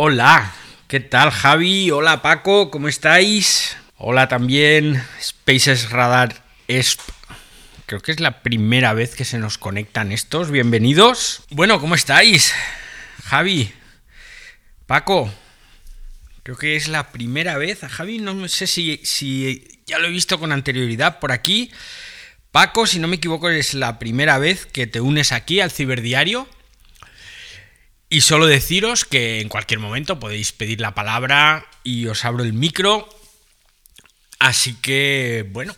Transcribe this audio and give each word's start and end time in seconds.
Hola, 0.00 0.54
¿qué 0.86 1.00
tal 1.00 1.32
Javi? 1.32 1.90
Hola 1.90 2.22
Paco, 2.22 2.70
¿cómo 2.70 2.86
estáis? 2.86 3.76
Hola 3.96 4.28
también 4.28 5.02
Spaces 5.20 5.90
Radar 5.90 6.44
ESP. 6.68 7.00
Creo 7.84 8.00
que 8.00 8.12
es 8.12 8.20
la 8.20 8.44
primera 8.44 8.94
vez 8.94 9.16
que 9.16 9.24
se 9.24 9.38
nos 9.38 9.58
conectan 9.58 10.12
estos. 10.12 10.52
Bienvenidos. 10.52 11.42
Bueno, 11.50 11.80
¿cómo 11.80 11.96
estáis? 11.96 12.54
Javi, 13.24 13.72
Paco, 14.86 15.34
creo 16.44 16.56
que 16.56 16.76
es 16.76 16.86
la 16.86 17.10
primera 17.10 17.58
vez. 17.58 17.82
A 17.82 17.88
Javi 17.88 18.18
no 18.18 18.46
sé 18.46 18.68
si, 18.68 19.00
si 19.02 19.80
ya 19.84 19.98
lo 19.98 20.06
he 20.06 20.12
visto 20.12 20.38
con 20.38 20.52
anterioridad 20.52 21.18
por 21.18 21.32
aquí. 21.32 21.72
Paco, 22.52 22.86
si 22.86 23.00
no 23.00 23.08
me 23.08 23.16
equivoco, 23.16 23.50
es 23.50 23.74
la 23.74 23.98
primera 23.98 24.38
vez 24.38 24.64
que 24.64 24.86
te 24.86 25.00
unes 25.00 25.32
aquí 25.32 25.58
al 25.58 25.72
ciberdiario. 25.72 26.46
Y 28.10 28.22
solo 28.22 28.46
deciros 28.46 29.04
que 29.04 29.40
en 29.40 29.50
cualquier 29.50 29.80
momento 29.80 30.18
podéis 30.18 30.52
pedir 30.52 30.80
la 30.80 30.94
palabra 30.94 31.66
y 31.84 32.06
os 32.06 32.24
abro 32.24 32.42
el 32.42 32.54
micro. 32.54 33.06
Así 34.38 34.74
que, 34.74 35.46
bueno, 35.50 35.76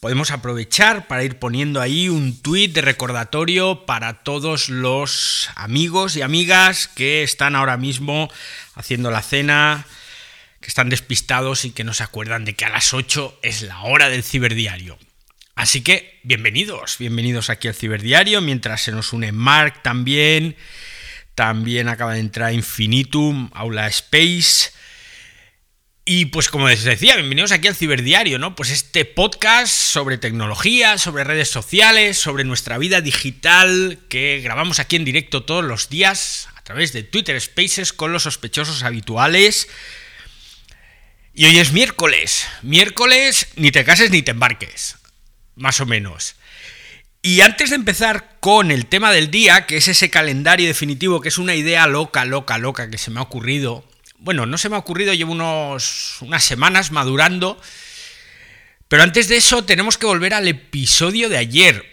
podemos 0.00 0.32
aprovechar 0.32 1.06
para 1.06 1.22
ir 1.22 1.38
poniendo 1.38 1.80
ahí 1.80 2.08
un 2.08 2.36
tuit 2.42 2.72
de 2.72 2.80
recordatorio 2.80 3.86
para 3.86 4.24
todos 4.24 4.70
los 4.70 5.50
amigos 5.54 6.16
y 6.16 6.22
amigas 6.22 6.88
que 6.88 7.22
están 7.22 7.54
ahora 7.54 7.76
mismo 7.76 8.28
haciendo 8.74 9.12
la 9.12 9.22
cena, 9.22 9.86
que 10.60 10.68
están 10.68 10.88
despistados 10.88 11.64
y 11.64 11.70
que 11.70 11.84
no 11.84 11.94
se 11.94 12.02
acuerdan 12.02 12.44
de 12.44 12.54
que 12.54 12.64
a 12.64 12.70
las 12.70 12.92
8 12.92 13.38
es 13.42 13.62
la 13.62 13.82
hora 13.82 14.08
del 14.08 14.24
ciberdiario. 14.24 14.98
Así 15.54 15.82
que, 15.82 16.18
bienvenidos, 16.24 16.98
bienvenidos 16.98 17.50
aquí 17.50 17.68
al 17.68 17.74
ciberdiario, 17.74 18.40
mientras 18.40 18.82
se 18.82 18.90
nos 18.90 19.12
une 19.12 19.30
Mark 19.30 19.82
también 19.82 20.56
también 21.38 21.88
acaba 21.88 22.14
de 22.14 22.18
entrar 22.18 22.52
Infinitum, 22.52 23.48
Aula 23.54 23.86
Space. 23.86 24.72
Y 26.04 26.24
pues 26.24 26.48
como 26.48 26.68
les 26.68 26.82
decía, 26.82 27.14
bienvenidos 27.14 27.52
aquí 27.52 27.68
al 27.68 27.76
Ciberdiario, 27.76 28.40
¿no? 28.40 28.56
Pues 28.56 28.70
este 28.70 29.04
podcast 29.04 29.72
sobre 29.72 30.18
tecnología, 30.18 30.98
sobre 30.98 31.22
redes 31.22 31.48
sociales, 31.48 32.18
sobre 32.18 32.42
nuestra 32.42 32.76
vida 32.76 33.00
digital 33.02 34.00
que 34.08 34.40
grabamos 34.42 34.80
aquí 34.80 34.96
en 34.96 35.04
directo 35.04 35.44
todos 35.44 35.64
los 35.64 35.88
días 35.88 36.48
a 36.56 36.62
través 36.64 36.92
de 36.92 37.04
Twitter 37.04 37.40
Spaces 37.40 37.92
con 37.92 38.12
los 38.12 38.24
sospechosos 38.24 38.82
habituales. 38.82 39.68
Y 41.34 41.44
hoy 41.44 41.56
es 41.60 41.70
miércoles. 41.70 42.48
Miércoles 42.62 43.46
ni 43.54 43.70
te 43.70 43.84
cases 43.84 44.10
ni 44.10 44.22
te 44.22 44.32
embarques. 44.32 44.96
Más 45.54 45.78
o 45.78 45.86
menos. 45.86 46.34
Y 47.28 47.42
antes 47.42 47.68
de 47.68 47.76
empezar 47.76 48.38
con 48.40 48.70
el 48.70 48.86
tema 48.86 49.12
del 49.12 49.30
día, 49.30 49.66
que 49.66 49.76
es 49.76 49.86
ese 49.86 50.08
calendario 50.08 50.66
definitivo, 50.66 51.20
que 51.20 51.28
es 51.28 51.36
una 51.36 51.54
idea 51.54 51.86
loca, 51.86 52.24
loca, 52.24 52.56
loca 52.56 52.88
que 52.88 52.96
se 52.96 53.10
me 53.10 53.20
ha 53.20 53.22
ocurrido. 53.22 53.86
Bueno, 54.16 54.46
no 54.46 54.56
se 54.56 54.70
me 54.70 54.76
ha 54.76 54.78
ocurrido, 54.78 55.12
llevo 55.12 55.32
unos, 55.32 56.16
unas 56.22 56.42
semanas 56.42 56.90
madurando. 56.90 57.60
Pero 58.88 59.02
antes 59.02 59.28
de 59.28 59.36
eso 59.36 59.62
tenemos 59.62 59.98
que 59.98 60.06
volver 60.06 60.32
al 60.32 60.48
episodio 60.48 61.28
de 61.28 61.36
ayer, 61.36 61.84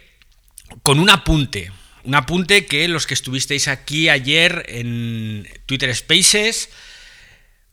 con 0.84 1.02
un 1.02 1.10
apunte. 1.10 1.70
Un 2.06 2.16
apunte 2.16 2.66
que 2.66 2.88
los 2.88 3.06
que 3.06 3.14
estuvisteis 3.14 3.68
aquí 3.68 4.08
ayer 4.08 4.64
en 4.70 5.50
Twitter 5.66 5.94
Spaces 5.94 6.70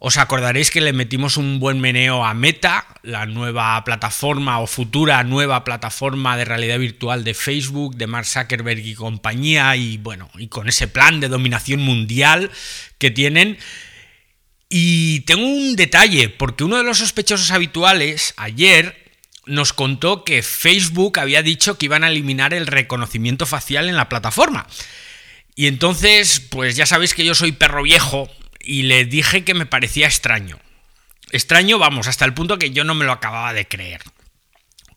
os 0.04 0.18
acordaréis 0.18 0.72
que 0.72 0.80
le 0.80 0.92
metimos 0.92 1.36
un 1.36 1.60
buen 1.60 1.78
meneo 1.78 2.24
a 2.24 2.34
Meta, 2.34 2.86
la 3.04 3.24
nueva 3.24 3.84
plataforma 3.84 4.58
o 4.58 4.66
futura 4.66 5.22
nueva 5.22 5.62
plataforma 5.62 6.36
de 6.36 6.44
realidad 6.44 6.80
virtual 6.80 7.22
de 7.22 7.34
Facebook, 7.34 7.94
de 7.94 8.08
Mark 8.08 8.26
Zuckerberg 8.26 8.80
y 8.80 8.94
compañía, 8.94 9.76
y 9.76 9.98
bueno, 9.98 10.28
y 10.34 10.48
con 10.48 10.68
ese 10.68 10.88
plan 10.88 11.20
de 11.20 11.28
dominación 11.28 11.82
mundial 11.82 12.50
que 12.98 13.12
tienen. 13.12 13.58
Y 14.68 15.20
tengo 15.20 15.46
un 15.46 15.76
detalle, 15.76 16.30
porque 16.30 16.64
uno 16.64 16.78
de 16.78 16.84
los 16.84 16.98
sospechosos 16.98 17.52
habituales 17.52 18.34
ayer 18.36 19.14
nos 19.46 19.72
contó 19.72 20.24
que 20.24 20.42
Facebook 20.42 21.20
había 21.20 21.44
dicho 21.44 21.78
que 21.78 21.86
iban 21.86 22.02
a 22.02 22.08
eliminar 22.08 22.54
el 22.54 22.66
reconocimiento 22.66 23.46
facial 23.46 23.88
en 23.88 23.94
la 23.94 24.08
plataforma. 24.08 24.66
Y 25.54 25.68
entonces, 25.68 26.40
pues 26.40 26.74
ya 26.74 26.86
sabéis 26.86 27.14
que 27.14 27.24
yo 27.24 27.36
soy 27.36 27.52
perro 27.52 27.84
viejo 27.84 28.28
y 28.62 28.82
le 28.82 29.04
dije 29.04 29.44
que 29.44 29.54
me 29.54 29.66
parecía 29.66 30.06
extraño. 30.06 30.58
Extraño, 31.30 31.78
vamos, 31.78 32.08
hasta 32.08 32.24
el 32.24 32.34
punto 32.34 32.58
que 32.58 32.70
yo 32.70 32.84
no 32.84 32.94
me 32.94 33.04
lo 33.04 33.12
acababa 33.12 33.52
de 33.52 33.66
creer. 33.66 34.02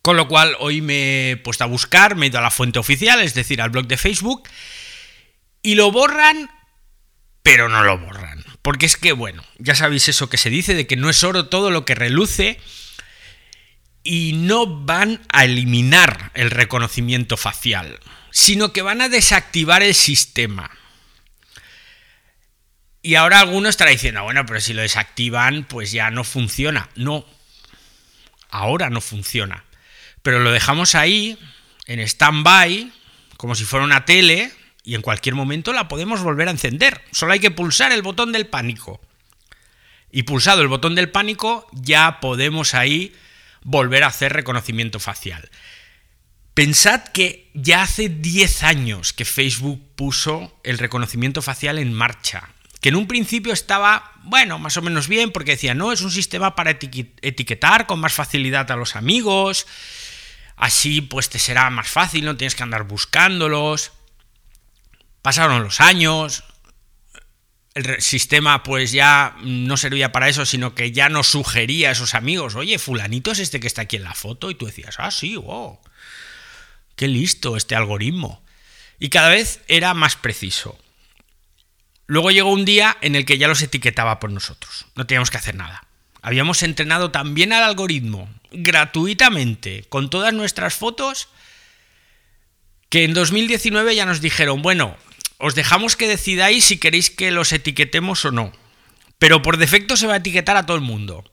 Con 0.01 0.17
lo 0.17 0.27
cual 0.27 0.55
hoy 0.59 0.81
me 0.81 1.31
he 1.31 1.37
puesto 1.37 1.63
a 1.63 1.67
buscar, 1.67 2.15
me 2.15 2.25
he 2.25 2.29
ido 2.29 2.39
a 2.39 2.43
la 2.43 2.51
fuente 2.51 2.77
oficial, 2.77 3.21
es 3.21 3.33
decir, 3.33 3.61
al 3.61 3.71
blog 3.71 3.87
de 3.87 3.97
Facebook, 3.97 4.47
y 5.63 5.75
lo 5.75 5.91
borran, 5.91 6.49
pero 7.41 7.69
no 7.69 7.83
lo 7.83 7.97
borran. 7.97 8.43
Porque 8.61 8.85
es 8.85 8.97
que, 8.97 9.13
bueno, 9.13 9.43
ya 9.57 9.75
sabéis 9.75 10.07
eso 10.09 10.29
que 10.29 10.37
se 10.37 10.49
dice 10.49 10.75
de 10.75 10.87
que 10.87 10.95
no 10.95 11.09
es 11.09 11.23
oro 11.23 11.47
todo 11.47 11.71
lo 11.71 11.85
que 11.85 11.95
reluce, 11.95 12.59
y 14.03 14.33
no 14.33 14.67
van 14.67 15.21
a 15.29 15.45
eliminar 15.45 16.31
el 16.35 16.51
reconocimiento 16.51 17.37
facial, 17.37 17.99
sino 18.29 18.71
que 18.71 18.83
van 18.83 19.01
a 19.01 19.09
desactivar 19.09 19.81
el 19.81 19.95
sistema. 19.95 20.69
Y 23.05 23.13
ahora 23.13 23.39
alguno 23.39 23.69
estará 23.69 23.91
diciendo, 23.91 24.23
bueno, 24.23 24.47
pero 24.47 24.59
si 24.59 24.73
lo 24.73 24.81
desactivan, 24.81 25.65
pues 25.65 25.91
ya 25.91 26.09
no 26.09 26.23
funciona. 26.23 26.89
No, 26.95 27.23
ahora 28.49 28.89
no 28.89 28.99
funciona. 28.99 29.63
Pero 30.23 30.39
lo 30.39 30.51
dejamos 30.51 30.95
ahí, 30.95 31.37
en 31.85 31.99
stand-by, 31.99 32.91
como 33.37 33.53
si 33.53 33.63
fuera 33.63 33.85
una 33.85 34.05
tele, 34.05 34.51
y 34.83 34.95
en 34.95 35.03
cualquier 35.03 35.35
momento 35.35 35.71
la 35.71 35.87
podemos 35.87 36.23
volver 36.23 36.47
a 36.47 36.51
encender. 36.51 36.99
Solo 37.11 37.33
hay 37.33 37.39
que 37.39 37.51
pulsar 37.51 37.91
el 37.91 38.01
botón 38.01 38.31
del 38.31 38.47
pánico. 38.47 38.99
Y 40.11 40.23
pulsado 40.23 40.63
el 40.63 40.67
botón 40.67 40.95
del 40.95 41.11
pánico, 41.11 41.67
ya 41.73 42.19
podemos 42.19 42.73
ahí 42.73 43.13
volver 43.61 44.03
a 44.03 44.07
hacer 44.07 44.33
reconocimiento 44.33 44.99
facial. 44.99 45.51
Pensad 46.55 47.03
que 47.03 47.51
ya 47.53 47.83
hace 47.83 48.09
10 48.09 48.63
años 48.63 49.13
que 49.13 49.25
Facebook 49.25 49.91
puso 49.95 50.59
el 50.63 50.79
reconocimiento 50.79 51.43
facial 51.43 51.77
en 51.77 51.93
marcha 51.93 52.54
que 52.85 52.89
en 52.89 52.97
un 52.97 53.07
principio 53.07 53.51
estaba, 53.51 54.11
bueno, 54.25 54.59
más 54.59 54.77
o 54.77 54.81
menos 54.83 55.07
bien, 55.07 55.31
porque 55.31 55.53
decía, 55.53 55.73
no, 55.73 55.91
es 55.91 56.01
un 56.01 56.11
sistema 56.11 56.53
para 56.53 56.69
etiquetar 56.69 57.87
con 57.87 57.99
más 57.99 58.13
facilidad 58.13 58.69
a 58.69 58.75
los 58.75 58.95
amigos, 58.95 59.65
así 60.55 61.01
pues 61.01 61.29
te 61.29 61.39
será 61.39 61.67
más 61.71 61.87
fácil, 61.87 62.25
no 62.25 62.37
tienes 62.37 62.53
que 62.53 62.61
andar 62.61 62.83
buscándolos. 62.83 63.91
Pasaron 65.23 65.63
los 65.63 65.81
años, 65.81 66.43
el 67.73 67.99
sistema 68.03 68.61
pues 68.61 68.91
ya 68.91 69.35
no 69.41 69.77
servía 69.77 70.11
para 70.11 70.29
eso, 70.29 70.45
sino 70.45 70.75
que 70.75 70.91
ya 70.91 71.09
nos 71.09 71.25
sugería 71.25 71.89
a 71.89 71.93
esos 71.93 72.13
amigos, 72.13 72.53
oye, 72.53 72.77
fulanito 72.77 73.31
es 73.31 73.39
este 73.39 73.59
que 73.59 73.65
está 73.65 73.81
aquí 73.81 73.95
en 73.95 74.03
la 74.03 74.13
foto, 74.13 74.51
y 74.51 74.53
tú 74.53 74.67
decías, 74.67 74.97
ah, 74.99 75.09
sí, 75.09 75.37
wow, 75.37 75.79
qué 76.95 77.07
listo 77.07 77.57
este 77.57 77.73
algoritmo. 77.73 78.45
Y 78.99 79.09
cada 79.09 79.29
vez 79.29 79.61
era 79.67 79.95
más 79.95 80.15
preciso. 80.15 80.77
Luego 82.07 82.31
llegó 82.31 82.51
un 82.51 82.65
día 82.65 82.97
en 83.01 83.15
el 83.15 83.25
que 83.25 83.37
ya 83.37 83.47
los 83.47 83.61
etiquetaba 83.61 84.19
por 84.19 84.31
nosotros. 84.31 84.85
No 84.95 85.07
teníamos 85.07 85.31
que 85.31 85.37
hacer 85.37 85.55
nada. 85.55 85.85
Habíamos 86.21 86.63
entrenado 86.63 87.11
también 87.11 87.53
al 87.53 87.63
algoritmo 87.63 88.29
gratuitamente 88.51 89.85
con 89.89 90.09
todas 90.09 90.33
nuestras 90.33 90.75
fotos 90.75 91.29
que 92.89 93.03
en 93.03 93.13
2019 93.13 93.95
ya 93.95 94.05
nos 94.05 94.21
dijeron, 94.21 94.61
bueno, 94.61 94.95
os 95.37 95.55
dejamos 95.55 95.95
que 95.95 96.07
decidáis 96.07 96.65
si 96.65 96.77
queréis 96.77 97.09
que 97.09 97.31
los 97.31 97.51
etiquetemos 97.51 98.23
o 98.25 98.31
no. 98.31 98.53
Pero 99.19 99.41
por 99.41 99.57
defecto 99.57 99.97
se 99.97 100.07
va 100.07 100.13
a 100.13 100.17
etiquetar 100.17 100.57
a 100.57 100.65
todo 100.65 100.77
el 100.77 100.83
mundo. 100.83 101.23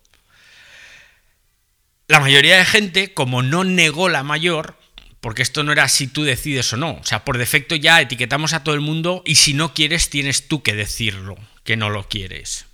La 2.09 2.21
mayoría 2.21 2.59
de 2.59 2.65
gente, 2.65 3.15
como 3.15 3.43
no 3.43 3.65
negó 3.65 4.09
la 4.09 4.23
mayor, 4.23 4.79
porque 5.23 5.43
esto 5.43 5.63
no 5.63 5.71
era 5.71 5.89
si 5.89 6.09
tú 6.09 6.25
decides 6.25 6.73
o 6.73 6.77
no. 6.77 6.95
O 6.95 7.05
sea, 7.05 7.25
por 7.25 7.39
defecto 7.39 7.77
ya 7.77 8.01
etiquetamos 8.01 8.53
a 8.55 8.65
todo 8.65 8.75
el 8.75 8.81
mundo 8.81 9.23
y 9.25 9.37
si 9.37 9.55
no 9.55 9.73
quieres 9.73 10.11
tienes 10.11 10.49
tú 10.49 10.65
que 10.65 10.75
decirlo, 10.75 11.39
que 11.63 11.77
no 11.77 11.91
lo 11.91 12.09
quieres. 12.09 12.67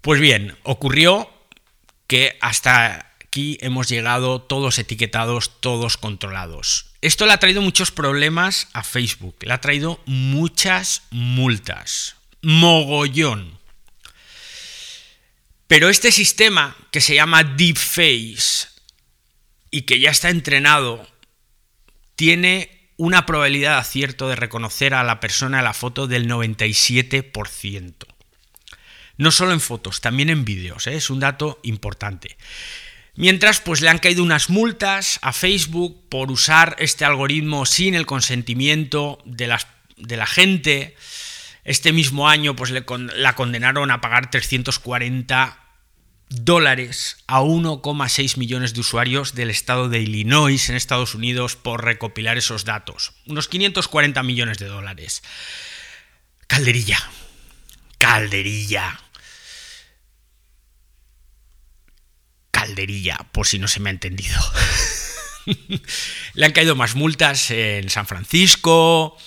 Pues 0.00 0.20
bien, 0.20 0.56
ocurrió 0.62 1.30
que 2.06 2.38
hasta 2.40 3.12
aquí 3.20 3.58
hemos 3.60 3.90
llegado 3.90 4.40
todos 4.40 4.78
etiquetados, 4.78 5.60
todos 5.60 5.98
controlados. 5.98 6.86
Esto 7.02 7.26
le 7.26 7.34
ha 7.34 7.38
traído 7.38 7.60
muchos 7.60 7.90
problemas 7.90 8.68
a 8.72 8.82
Facebook, 8.82 9.36
le 9.42 9.52
ha 9.52 9.60
traído 9.60 10.00
muchas 10.06 11.02
multas, 11.10 12.16
mogollón. 12.40 13.58
Pero 15.66 15.90
este 15.90 16.12
sistema 16.12 16.78
que 16.90 17.02
se 17.02 17.14
llama 17.14 17.44
Deepface, 17.44 18.68
y 19.74 19.82
que 19.82 19.98
ya 19.98 20.12
está 20.12 20.30
entrenado, 20.30 21.04
tiene 22.14 22.92
una 22.96 23.26
probabilidad 23.26 23.72
de 23.72 23.80
acierto 23.80 24.28
de 24.28 24.36
reconocer 24.36 24.94
a 24.94 25.02
la 25.02 25.18
persona 25.18 25.58
en 25.58 25.64
la 25.64 25.74
foto 25.74 26.06
del 26.06 26.28
97%. 26.28 27.92
No 29.16 29.32
solo 29.32 29.50
en 29.50 29.58
fotos, 29.60 30.00
también 30.00 30.30
en 30.30 30.44
vídeos, 30.44 30.86
¿eh? 30.86 30.94
es 30.94 31.10
un 31.10 31.18
dato 31.18 31.58
importante. 31.64 32.36
Mientras, 33.16 33.60
pues 33.60 33.80
le 33.80 33.88
han 33.88 33.98
caído 33.98 34.22
unas 34.22 34.48
multas 34.48 35.18
a 35.22 35.32
Facebook 35.32 36.08
por 36.08 36.30
usar 36.30 36.76
este 36.78 37.04
algoritmo 37.04 37.66
sin 37.66 37.96
el 37.96 38.06
consentimiento 38.06 39.18
de, 39.24 39.48
la 39.48 40.26
gente. 40.26 40.94
Este 41.64 41.92
mismo 41.92 42.28
año 42.28 42.54
pues 42.54 42.70
le 42.70 42.84
la 43.16 43.34
condenaron 43.34 43.90
a 43.90 44.00
pagar 44.00 44.30
340 44.30 45.63
dólares 46.28 47.18
a 47.26 47.40
1,6 47.42 48.36
millones 48.36 48.74
de 48.74 48.80
usuarios 48.80 49.34
del 49.34 49.50
estado 49.50 49.88
de 49.88 50.00
Illinois 50.00 50.68
en 50.68 50.76
Estados 50.76 51.14
Unidos 51.14 51.56
por 51.56 51.84
recopilar 51.84 52.36
esos 52.36 52.64
datos. 52.64 53.12
Unos 53.26 53.48
540 53.48 54.22
millones 54.22 54.58
de 54.58 54.66
dólares. 54.66 55.22
Calderilla. 56.46 56.98
Calderilla. 57.98 59.00
Calderilla, 62.50 63.18
por 63.32 63.46
si 63.46 63.58
no 63.58 63.68
se 63.68 63.80
me 63.80 63.90
ha 63.90 63.92
entendido. 63.92 64.40
Le 66.34 66.46
han 66.46 66.52
caído 66.52 66.74
más 66.76 66.94
multas 66.94 67.50
en 67.50 67.90
San 67.90 68.06
Francisco, 68.06 69.18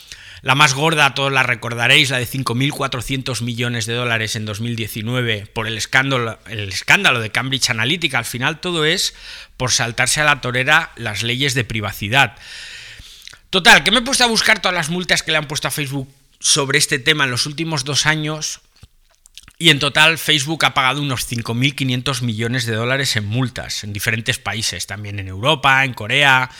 la 0.41 0.55
más 0.55 0.73
gorda, 0.73 1.13
todos 1.13 1.31
la 1.31 1.43
recordaréis, 1.43 2.09
la 2.09 2.19
de 2.19 2.27
5.400 2.27 3.41
millones 3.41 3.85
de 3.85 3.93
dólares 3.93 4.35
en 4.35 4.45
2019 4.45 5.47
por 5.47 5.67
el 5.67 5.77
escándalo, 5.77 6.39
el 6.47 6.69
escándalo 6.69 7.19
de 7.19 7.31
Cambridge 7.31 7.69
Analytica. 7.69 8.19
Al 8.19 8.25
final 8.25 8.59
todo 8.59 8.85
es 8.85 9.15
por 9.57 9.71
saltarse 9.71 10.21
a 10.21 10.25
la 10.25 10.41
torera 10.41 10.91
las 10.95 11.23
leyes 11.23 11.53
de 11.53 11.63
privacidad. 11.63 12.35
Total, 13.49 13.83
que 13.83 13.91
me 13.91 13.99
he 13.99 14.01
puesto 14.01 14.23
a 14.23 14.27
buscar 14.27 14.61
todas 14.61 14.75
las 14.75 14.89
multas 14.89 15.23
que 15.23 15.31
le 15.31 15.37
han 15.37 15.47
puesto 15.47 15.67
a 15.67 15.71
Facebook 15.71 16.09
sobre 16.39 16.77
este 16.77 16.99
tema 16.99 17.23
en 17.23 17.31
los 17.31 17.45
últimos 17.45 17.83
dos 17.83 18.05
años 18.05 18.61
y 19.59 19.69
en 19.69 19.79
total 19.79 20.17
Facebook 20.17 20.65
ha 20.65 20.73
pagado 20.73 21.01
unos 21.01 21.27
5.500 21.31 22.21
millones 22.21 22.65
de 22.65 22.75
dólares 22.75 23.15
en 23.15 23.25
multas 23.25 23.83
en 23.83 23.91
diferentes 23.91 24.37
países, 24.37 24.85
también 24.85 25.17
en 25.17 25.27
Europa, 25.27 25.83
en 25.83 25.93
Corea, 25.93 26.51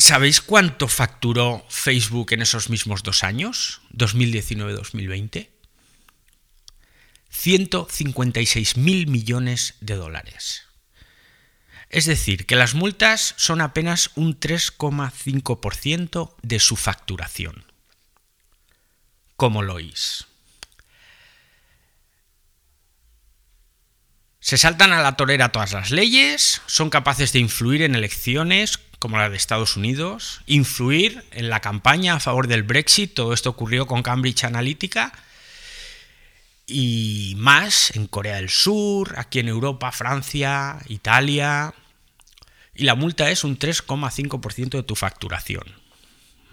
¿Sabéis 0.00 0.40
cuánto 0.40 0.88
facturó 0.88 1.62
Facebook 1.68 2.32
en 2.32 2.40
esos 2.40 2.70
mismos 2.70 3.02
dos 3.02 3.22
años? 3.22 3.82
2019-2020. 3.92 5.50
156 7.28 8.78
mil 8.78 9.08
millones 9.08 9.74
de 9.80 9.96
dólares. 9.96 10.62
Es 11.90 12.06
decir, 12.06 12.46
que 12.46 12.56
las 12.56 12.74
multas 12.74 13.34
son 13.36 13.60
apenas 13.60 14.12
un 14.14 14.40
3,5% 14.40 16.34
de 16.40 16.60
su 16.60 16.76
facturación. 16.76 17.66
¿Cómo 19.36 19.60
lo 19.60 19.74
oís? 19.74 20.24
Se 24.40 24.56
saltan 24.56 24.94
a 24.94 25.02
la 25.02 25.18
torera 25.18 25.52
todas 25.52 25.74
las 25.74 25.90
leyes, 25.90 26.62
son 26.64 26.88
capaces 26.88 27.34
de 27.34 27.40
influir 27.40 27.82
en 27.82 27.94
elecciones 27.94 28.78
como 29.00 29.16
la 29.18 29.30
de 29.30 29.36
Estados 29.36 29.76
Unidos, 29.76 30.42
influir 30.46 31.24
en 31.32 31.48
la 31.48 31.60
campaña 31.60 32.14
a 32.14 32.20
favor 32.20 32.46
del 32.46 32.62
Brexit, 32.62 33.14
todo 33.14 33.32
esto 33.32 33.50
ocurrió 33.50 33.86
con 33.86 34.02
Cambridge 34.02 34.44
Analytica, 34.44 35.12
y 36.66 37.34
más 37.36 37.90
en 37.96 38.06
Corea 38.06 38.36
del 38.36 38.50
Sur, 38.50 39.14
aquí 39.18 39.40
en 39.40 39.48
Europa, 39.48 39.90
Francia, 39.90 40.78
Italia, 40.86 41.74
y 42.74 42.84
la 42.84 42.94
multa 42.94 43.30
es 43.30 43.42
un 43.42 43.58
3,5% 43.58 44.70
de 44.70 44.82
tu 44.82 44.94
facturación. 44.94 45.64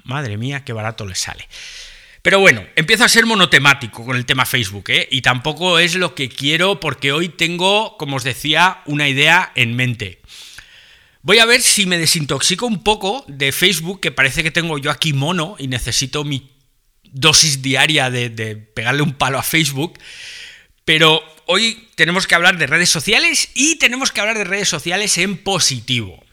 Madre 0.04 0.38
mía, 0.38 0.64
qué 0.64 0.74
barato 0.74 1.06
le 1.06 1.16
sale. 1.16 1.48
Pero 2.22 2.40
bueno, 2.40 2.66
empiezo 2.76 3.04
a 3.04 3.10
ser 3.10 3.26
monotemático 3.26 4.06
con 4.06 4.16
el 4.16 4.26
tema 4.26 4.46
Facebook, 4.46 4.86
¿eh? 4.90 5.08
y 5.12 5.22
tampoco 5.22 5.80
es 5.80 5.96
lo 5.96 6.16
que 6.16 6.30
quiero 6.30 6.80
porque 6.80 7.12
hoy 7.12 7.30
tengo, 7.30 7.98
como 7.98 8.16
os 8.16 8.24
decía, 8.24 8.82
una 8.86 9.08
idea 9.08 9.52
en 9.56 9.76
mente. 9.76 10.22
Voy 11.28 11.40
a 11.40 11.46
ver 11.46 11.62
si 11.62 11.86
me 11.86 11.98
desintoxico 11.98 12.66
un 12.66 12.84
poco 12.84 13.26
de 13.28 13.52
Facebook, 13.52 14.00
que 14.00 14.14
parece 14.14 14.44
que 14.44 14.50
tengo 14.50 14.78
yo 14.78 14.90
aquí 14.90 15.12
mono 15.12 15.58
y 15.60 15.68
necesito 15.68 16.24
mi 16.24 16.50
dosis 17.04 17.62
diaria 17.62 18.10
de, 18.10 18.56
pegarle 18.56 19.02
un 19.02 19.14
palo 19.14 19.38
a 19.38 19.44
Facebook. 19.44 20.00
Pero 20.86 21.22
hoy 21.46 21.90
tenemos 21.96 22.28
que 22.28 22.36
hablar 22.36 22.58
de 22.58 22.66
redes 22.66 22.88
sociales 22.88 23.50
y 23.56 23.76
tenemos 23.76 24.14
que 24.14 24.22
hablar 24.22 24.38
de 24.38 24.46
redes 24.46 24.70
sociales 24.70 25.18
en 25.18 25.36
positivo. 25.38 26.24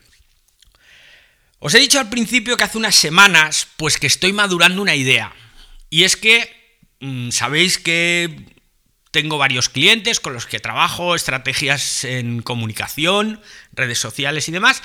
Os 1.58 1.75
he 1.75 1.81
dicho 1.81 1.99
al 1.99 2.08
principio 2.08 2.56
que 2.56 2.62
hace 2.62 2.79
unas 2.79 2.94
semanas, 2.94 3.67
pues 3.76 3.99
que 3.99 4.06
estoy 4.06 4.32
madurando 4.32 4.81
una 4.81 4.94
idea. 4.94 5.35
Y 5.91 6.05
es 6.05 6.14
que 6.14 6.49
mm, 7.00 7.31
sabéis 7.31 7.79
que 7.79 8.46
tengo 9.15 9.39
varios 9.39 9.69
clientes 9.69 10.19
con 10.19 10.33
los 10.33 10.45
que 10.45 10.59
trabajo, 10.59 11.15
estrategias 11.15 12.03
en 12.03 12.43
comunicación, 12.43 13.41
redes 13.73 14.01
sociales 14.01 14.49
y 14.49 14.53
demás. 14.53 14.83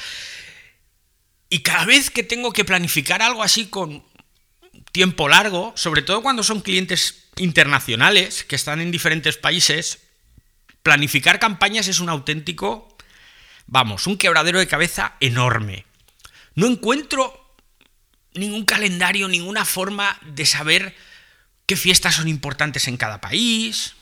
Y 1.50 1.64
cada 1.64 1.86
vez 1.86 2.12
que 2.12 2.22
tengo 2.22 2.54
que 2.54 2.64
planificar 2.64 3.24
algo 3.24 3.42
así 3.42 3.70
con 3.70 4.06
tiempo 4.92 5.28
largo, 5.30 5.74
sobre 5.76 6.04
todo 6.04 6.22
cuando 6.22 6.44
son 6.44 6.62
clientes 6.62 7.28
internacionales 7.38 8.44
que 8.44 8.56
están 8.56 8.82
en 8.82 8.92
diferentes 8.92 9.36
países, 9.38 9.98
planificar 10.84 11.40
campañas 11.40 11.88
es 11.88 12.00
un 12.00 12.10
auténtico, 12.10 12.96
vamos, 13.66 14.06
un 14.06 14.16
quebradero 14.16 14.60
de 14.60 14.68
cabeza 14.68 15.16
enorme. 15.22 15.88
No 16.54 16.68
encuentro 16.68 17.56
ningún 18.36 18.66
calendario, 18.66 19.28
ninguna 19.28 19.66
forma 19.66 20.20
de 20.22 20.46
saber 20.46 20.96
qué 21.66 21.76
fiestas 21.76 22.14
son 22.14 22.28
importantes 22.28 22.88
en 22.88 22.98
cada 22.98 23.22
país, 23.22 23.96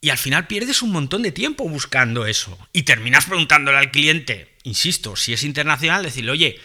y 0.00 0.10
al 0.10 0.18
final 0.18 0.46
pierdes 0.46 0.82
un 0.82 0.92
montón 0.92 1.22
de 1.22 1.32
tiempo 1.32 1.68
buscando 1.68 2.26
eso. 2.26 2.56
Y 2.72 2.82
terminas 2.82 3.26
preguntándole 3.26 3.78
al 3.78 3.90
cliente, 3.90 4.54
insisto, 4.62 5.16
si 5.16 5.32
es 5.32 5.42
internacional, 5.42 6.02
decirle, 6.02 6.30
oye, 6.30 6.60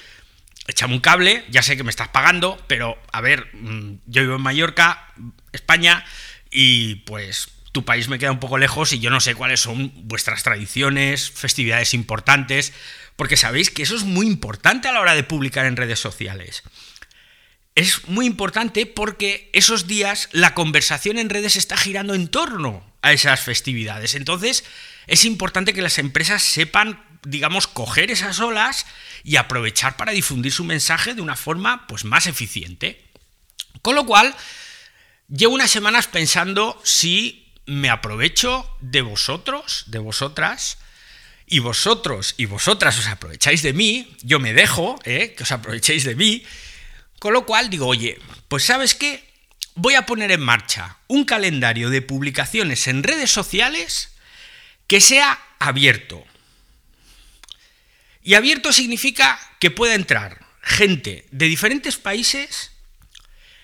échame 0.68 0.94
un 0.94 1.00
cable, 1.00 1.44
ya 1.50 1.62
sé 1.62 1.76
que 1.76 1.84
me 1.84 1.90
estás 1.90 2.10
pagando, 2.10 2.64
pero 2.68 2.98
a 3.12 3.22
ver, 3.22 3.50
mm, 3.54 4.02
yo 4.06 4.22
vivo 4.22 4.36
en 4.36 4.42
Mallorca, 4.42 5.08
España, 5.52 6.06
y 6.52 6.96
pues 6.96 7.50
tu 7.72 7.84
país 7.84 8.08
me 8.08 8.20
queda 8.20 8.32
un 8.32 8.40
poco 8.40 8.60
lejos 8.60 8.94
y 8.94 9.00
yo 9.00 9.10
no 9.10 9.20
sé 9.20 9.34
cuáles 9.34 9.60
son 9.60 9.92
vuestras 10.08 10.44
tradiciones, 10.44 11.32
festividades 11.32 11.96
importantes, 11.96 12.72
porque 13.16 13.36
sabéis 13.36 13.72
que 13.72 13.82
eso 13.82 13.96
es 13.96 14.04
muy 14.04 14.28
importante 14.28 14.88
a 14.88 14.92
la 14.92 15.02
hora 15.02 15.16
de 15.16 15.24
publicar 15.24 15.66
en 15.66 15.76
redes 15.76 16.00
sociales. 16.00 16.64
Es 17.76 18.08
muy 18.08 18.26
importante 18.26 18.86
porque 18.86 19.50
esos 19.54 19.88
días 19.88 20.30
la 20.32 20.54
conversación 20.54 21.18
en 21.18 21.30
redes 21.30 21.56
está 21.56 21.76
girando 21.76 22.14
en 22.14 22.28
torno 22.28 22.86
a 23.02 23.14
esas 23.14 23.42
festividades. 23.42 24.14
Entonces, 24.14 24.64
es 25.08 25.26
importante 25.26 25.74
que 25.74 25.82
las 25.82 25.98
empresas 25.98 26.44
sepan, 26.44 27.04
digamos, 27.24 27.68
coger 27.68 28.12
esas 28.12 28.40
olas 28.40 28.86
y 29.24 29.38
aprovechar 29.38 29.98
para 29.98 30.12
difundir 30.12 30.52
su 30.52 30.64
mensaje 30.64 31.16
de 31.16 31.22
una 31.22 31.36
forma 31.36 31.88
pues, 31.88 32.06
más 32.06 32.28
eficiente. 32.28 33.04
Con 33.82 33.96
lo 33.96 34.06
cual, 34.06 34.36
llevo 35.28 35.56
unas 35.56 35.72
semanas 35.72 36.08
pensando 36.08 36.80
si 36.84 37.52
me 37.66 37.90
aprovecho 37.90 38.70
de 38.82 39.02
vosotros, 39.02 39.86
de 39.88 40.00
vosotras, 40.00 40.78
y 41.46 41.60
vosotros 41.60 42.36
y 42.38 42.46
vosotras 42.46 42.98
os 42.98 43.08
aprovecháis 43.08 43.62
de 43.62 43.74
mí, 43.74 44.16
yo 44.24 44.40
me 44.40 44.54
dejo, 44.54 44.98
¿eh? 45.04 45.34
que 45.36 45.44
os 45.44 45.52
aprovechéis 45.52 46.04
de 46.04 46.16
mí, 46.16 46.44
con 47.24 47.32
lo 47.32 47.46
cual 47.46 47.70
digo, 47.70 47.88
oye, 47.88 48.20
pues 48.50 48.66
sabes 48.66 48.96
qué, 48.96 49.24
voy 49.76 49.96
a 49.96 50.06
poner 50.06 50.30
en 50.32 50.42
marcha 50.42 50.98
un 51.08 51.24
calendario 51.24 51.90
de 51.90 52.02
publicaciones 52.02 52.86
en 52.90 53.02
redes 53.02 53.32
sociales 53.32 54.10
que 54.88 55.00
sea 55.00 55.42
abierto. 55.58 56.22
Y 58.24 58.34
abierto 58.34 58.74
significa 58.74 59.40
que 59.60 59.72
pueda 59.72 59.96
entrar 59.96 60.46
gente 60.62 61.26
de 61.32 61.46
diferentes 61.46 61.96
países 61.96 62.72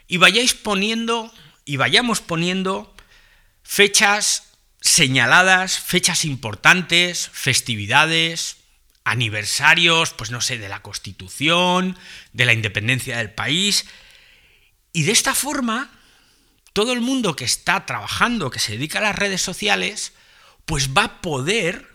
y 0.07 0.15
vayáis 0.15 0.53
poniendo 0.53 1.29
y 1.65 1.75
vayamos 1.75 2.21
poniendo 2.21 2.95
fechas 3.61 4.53
señaladas, 4.79 5.77
fechas 5.81 6.23
importantes, 6.23 7.29
festividades, 7.33 8.55
aniversarios, 9.03 10.13
pues 10.13 10.31
no 10.31 10.41
sé, 10.41 10.57
de 10.57 10.69
la 10.69 10.81
Constitución, 10.81 11.97
de 12.33 12.45
la 12.45 12.53
independencia 12.53 13.17
del 13.17 13.31
país. 13.31 13.85
Y 14.93 15.03
de 15.03 15.11
esta 15.11 15.33
forma 15.33 15.91
todo 16.73 16.93
el 16.93 17.01
mundo 17.01 17.35
que 17.35 17.45
está 17.45 17.85
trabajando, 17.85 18.51
que 18.51 18.59
se 18.59 18.73
dedica 18.73 18.99
a 18.99 19.03
las 19.03 19.15
redes 19.15 19.41
sociales, 19.41 20.13
pues 20.65 20.89
va 20.95 21.03
a 21.03 21.21
poder 21.21 21.87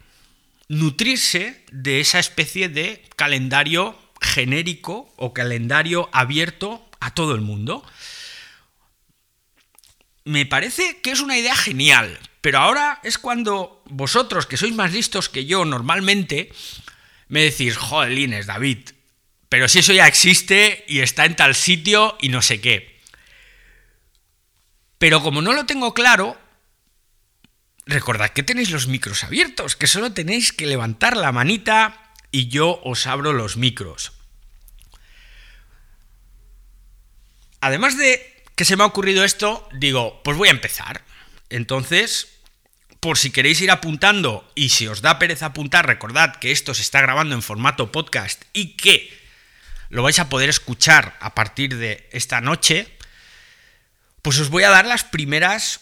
nutrirse 0.69 1.65
de 1.73 2.01
esa 2.01 2.19
especie 2.19 2.69
de 2.69 3.09
calendario 3.17 3.99
genérico 4.21 5.13
o 5.17 5.33
calendario 5.33 6.09
abierto 6.13 6.89
a 7.01 7.15
todo 7.15 7.35
el 7.35 7.41
mundo. 7.41 7.85
Me 10.25 10.47
parece 10.47 11.01
que 11.01 11.13
es 11.13 11.21
una 11.21 11.39
idea 11.39 11.55
genial, 11.55 12.19
pero 12.41 12.59
ahora 12.59 13.01
es 13.05 13.19
cuando 13.19 13.83
vosotros, 13.87 14.47
que 14.47 14.57
sois 14.57 14.75
más 14.75 14.93
listos 14.93 15.29
que 15.29 15.45
yo 15.45 15.65
normalmente, 15.65 16.51
me 17.35 17.43
decís, 17.43 17.77
joder, 17.77 18.47
David, 18.47 18.91
pero 19.49 19.69
si 19.69 19.81
eso 19.81 19.93
ya 19.93 20.07
existe 20.07 20.85
y 20.87 21.01
está 21.01 21.25
en 21.25 21.35
tal 21.35 21.57
sitio 21.57 22.17
y 22.21 22.29
no 22.29 22.41
sé 22.43 22.61
qué. 22.61 23.01
Pero 24.99 25.21
como 25.21 25.43
no 25.43 25.53
lo 25.53 25.67
tengo 25.67 25.95
claro, 25.95 26.41
recordad 27.87 28.31
que 28.31 28.45
tenéis 28.45 28.71
los 28.71 28.87
micros 28.87 29.25
abiertos, 29.25 29.75
que 29.75 29.89
solo 29.89 30.13
tenéis 30.13 30.53
que 30.53 30.67
levantar 30.67 31.17
la 31.17 31.33
manita 31.33 32.13
y 32.31 32.47
yo 32.47 32.81
os 32.85 33.09
abro 33.09 33.33
los 33.33 33.57
micros. 33.57 34.13
además 37.61 37.97
de 37.97 38.45
que 38.55 38.65
se 38.65 38.77
me 38.77 38.85
ha 38.85 38.87
ocurrido 38.87 39.25
esto, 39.25 39.67
digo, 39.73 40.23
pues 40.23 40.37
voy 40.37 40.49
a 40.49 40.53
empezar. 40.53 41.03
Entonces, 41.49 42.29
por 43.05 43.19
si 43.19 43.33
queréis 43.33 43.61
ir 43.61 43.71
apuntando 43.71 44.51
y 44.55 44.71
si 44.71 44.89
os 44.89 45.03
da 45.03 45.19
pereza 45.19 45.53
apuntar, 45.53 45.85
recordad 45.85 46.37
que 46.37 46.53
esto 46.53 46.73
se 46.73 46.81
está 46.81 47.03
grabando 47.03 47.35
en 47.35 47.43
formato 47.43 47.93
podcast 47.93 48.43
y 48.55 48.79
que 48.79 49.13
lo 49.91 50.03
vais 50.03 50.19
a 50.21 50.31
poder 50.31 50.49
escuchar 50.49 51.15
a 51.21 51.35
partir 51.35 51.77
de 51.77 52.09
esta 52.13 52.41
noche, 52.41 52.89
pues 54.23 54.39
os 54.39 54.49
voy 54.49 54.63
a 54.63 54.71
dar 54.71 54.87
las 54.87 55.05
primeras 55.05 55.81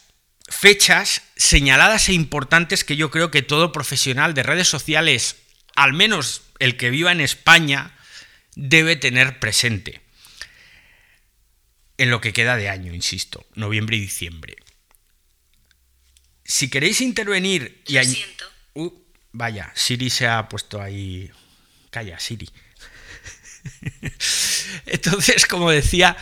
fechas 0.48 1.22
señaladas 1.36 2.08
e 2.08 2.12
importantes 2.12 2.82
que 2.82 2.96
yo 2.96 3.12
creo 3.12 3.30
que 3.30 3.42
todo 3.42 3.70
profesional 3.70 4.34
de 4.34 4.42
redes 4.42 4.66
sociales, 4.66 5.36
al 5.76 5.92
menos 5.92 6.42
el 6.58 6.76
que 6.76 6.90
viva 6.90 7.12
en 7.12 7.20
España, 7.20 7.94
debe 8.56 8.96
tener 8.96 9.38
presente. 9.38 10.00
En 11.98 12.10
lo 12.10 12.20
que 12.20 12.32
queda 12.32 12.56
de 12.56 12.68
año, 12.68 12.92
insisto, 12.92 13.46
noviembre 13.54 13.96
y 13.96 14.00
diciembre. 14.00 14.56
Si 16.52 16.68
queréis 16.68 17.00
intervenir 17.00 17.82
y... 17.88 17.96
Uh, 18.74 18.92
vaya, 19.32 19.72
Siri 19.74 20.10
se 20.10 20.28
ha 20.28 20.50
puesto 20.50 20.82
ahí... 20.82 21.30
Calla, 21.88 22.18
Siri. 22.20 22.46
Entonces, 24.86 25.46
como 25.46 25.70
decía, 25.70 26.14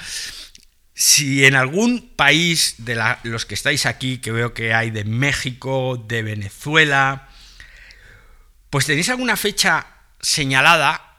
si 0.94 1.44
en 1.44 1.56
algún 1.56 2.14
país 2.14 2.76
de 2.78 2.96
los 3.24 3.44
que 3.44 3.54
estáis 3.54 3.86
aquí, 3.86 4.18
que 4.18 4.30
veo 4.30 4.54
que 4.54 4.72
hay 4.72 4.92
de 4.92 5.02
México, 5.02 5.96
de 6.06 6.22
Venezuela, 6.22 7.28
pues 8.70 8.86
tenéis 8.86 9.08
alguna 9.08 9.36
fecha 9.36 9.88
señalada, 10.20 11.18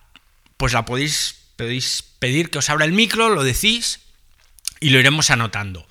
pues 0.56 0.72
la 0.72 0.86
podéis, 0.86 1.36
podéis 1.58 2.01
pedir 2.20 2.50
que 2.50 2.60
os 2.60 2.70
abra 2.70 2.86
el 2.86 2.94
micro, 2.94 3.27
lo 3.27 3.44
decís 3.44 4.00
y 4.80 4.91
lo 4.91 5.00
iremos 5.00 5.32
anotando. 5.32 5.86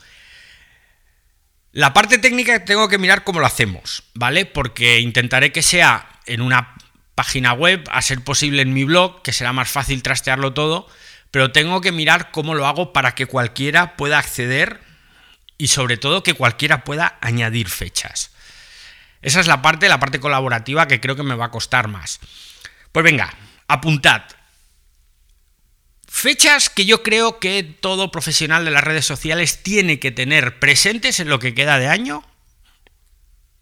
La 1.72 1.92
parte 1.92 2.18
técnica 2.18 2.64
tengo 2.64 2.88
que 2.88 2.98
mirar 2.98 3.22
cómo 3.22 3.38
lo 3.38 3.46
hacemos, 3.46 4.02
¿vale? 4.14 4.44
Porque 4.44 4.98
intentaré 4.98 5.52
que 5.52 5.62
sea 5.62 6.08
en 6.26 6.40
una 6.40 6.74
página 7.14 7.52
web, 7.52 7.84
a 7.92 8.02
ser 8.02 8.24
posible 8.24 8.62
en 8.62 8.72
mi 8.72 8.84
blog, 8.84 9.22
que 9.22 9.32
será 9.32 9.52
más 9.52 9.70
fácil 9.70 10.02
trastearlo 10.02 10.52
todo, 10.52 10.88
pero 11.30 11.52
tengo 11.52 11.80
que 11.80 11.92
mirar 11.92 12.32
cómo 12.32 12.54
lo 12.54 12.66
hago 12.66 12.92
para 12.92 13.14
que 13.14 13.26
cualquiera 13.26 13.96
pueda 13.96 14.18
acceder 14.18 14.80
y 15.58 15.68
sobre 15.68 15.96
todo 15.96 16.22
que 16.22 16.34
cualquiera 16.34 16.82
pueda 16.82 17.18
añadir 17.20 17.68
fechas. 17.68 18.32
Esa 19.22 19.40
es 19.40 19.46
la 19.46 19.62
parte, 19.62 19.88
la 19.88 20.00
parte 20.00 20.18
colaborativa 20.18 20.88
que 20.88 21.00
creo 21.00 21.14
que 21.14 21.22
me 21.22 21.34
va 21.34 21.46
a 21.46 21.50
costar 21.50 21.88
más. 21.88 22.18
Pues 22.90 23.04
venga, 23.04 23.32
apuntad. 23.68 24.22
Fechas 26.20 26.68
que 26.68 26.84
yo 26.84 27.02
creo 27.02 27.38
que 27.38 27.62
todo 27.62 28.10
profesional 28.10 28.66
de 28.66 28.70
las 28.70 28.84
redes 28.84 29.06
sociales 29.06 29.62
tiene 29.62 29.98
que 29.98 30.10
tener 30.10 30.58
presentes 30.58 31.18
en 31.18 31.30
lo 31.30 31.38
que 31.38 31.54
queda 31.54 31.78
de 31.78 31.88
año 31.88 32.22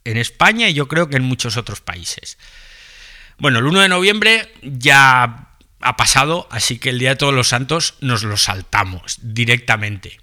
en 0.04 0.16
España 0.16 0.68
y 0.68 0.74
yo 0.74 0.88
creo 0.88 1.08
que 1.08 1.18
en 1.18 1.22
muchos 1.22 1.56
otros 1.56 1.80
países. 1.80 2.36
Bueno, 3.38 3.60
el 3.60 3.66
1 3.66 3.82
de 3.82 3.88
noviembre 3.88 4.52
ya 4.62 5.54
ha 5.78 5.96
pasado, 5.96 6.48
así 6.50 6.80
que 6.80 6.88
el 6.88 6.98
Día 6.98 7.10
de 7.10 7.16
Todos 7.16 7.32
los 7.32 7.46
Santos 7.46 7.94
nos 8.00 8.24
lo 8.24 8.36
saltamos 8.36 9.18
directamente. 9.22 10.18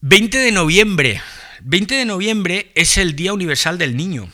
20 0.00 0.38
de 0.38 0.52
noviembre. 0.52 1.20
20 1.60 1.96
de 1.96 2.04
noviembre 2.06 2.72
es 2.74 2.96
el 2.96 3.14
Día 3.14 3.34
Universal 3.34 3.76
del 3.76 3.94
Niño. 3.94 4.30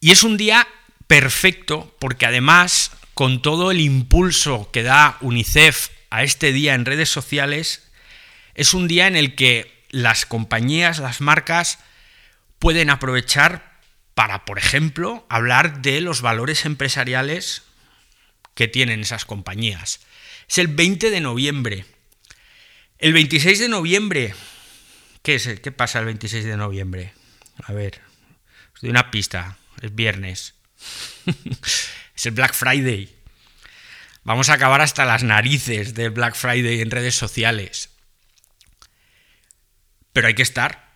Y 0.00 0.12
es 0.12 0.22
un 0.22 0.38
día 0.38 0.66
perfecto 1.06 1.94
porque 1.98 2.24
además, 2.24 2.92
con 3.14 3.42
todo 3.42 3.70
el 3.70 3.80
impulso 3.80 4.70
que 4.72 4.82
da 4.82 5.18
UNICEF 5.20 5.90
a 6.10 6.22
este 6.22 6.52
día 6.52 6.74
en 6.74 6.84
redes 6.84 7.08
sociales, 7.08 7.88
es 8.54 8.74
un 8.74 8.88
día 8.88 9.06
en 9.06 9.16
el 9.16 9.34
que 9.34 9.72
las 9.90 10.26
compañías, 10.26 10.98
las 10.98 11.20
marcas, 11.20 11.78
pueden 12.58 12.90
aprovechar 12.90 13.80
para, 14.14 14.44
por 14.44 14.58
ejemplo, 14.58 15.26
hablar 15.28 15.82
de 15.82 16.00
los 16.00 16.20
valores 16.20 16.64
empresariales 16.64 17.62
que 18.54 18.68
tienen 18.68 19.00
esas 19.00 19.24
compañías. 19.24 20.00
Es 20.48 20.58
el 20.58 20.68
20 20.68 21.10
de 21.10 21.20
noviembre. 21.20 21.84
El 22.98 23.12
26 23.12 23.58
de 23.58 23.68
noviembre. 23.68 24.34
¿Qué 25.22 25.36
es? 25.36 25.60
¿Qué 25.60 25.72
pasa 25.72 25.98
el 25.98 26.06
26 26.06 26.44
de 26.44 26.56
noviembre? 26.56 27.14
A 27.64 27.72
ver, 27.72 28.00
os 28.74 28.80
doy 28.80 28.90
una 28.90 29.10
pista. 29.10 29.58
Es 29.80 29.94
viernes. 29.94 30.54
es 32.22 32.26
el 32.26 32.34
Black 32.34 32.54
Friday. 32.54 33.12
Vamos 34.22 34.48
a 34.48 34.52
acabar 34.52 34.80
hasta 34.80 35.04
las 35.04 35.24
narices 35.24 35.94
del 35.94 36.10
Black 36.10 36.36
Friday 36.36 36.80
en 36.80 36.92
redes 36.92 37.16
sociales. 37.16 37.90
Pero 40.12 40.28
hay 40.28 40.34
que 40.34 40.42
estar 40.42 40.92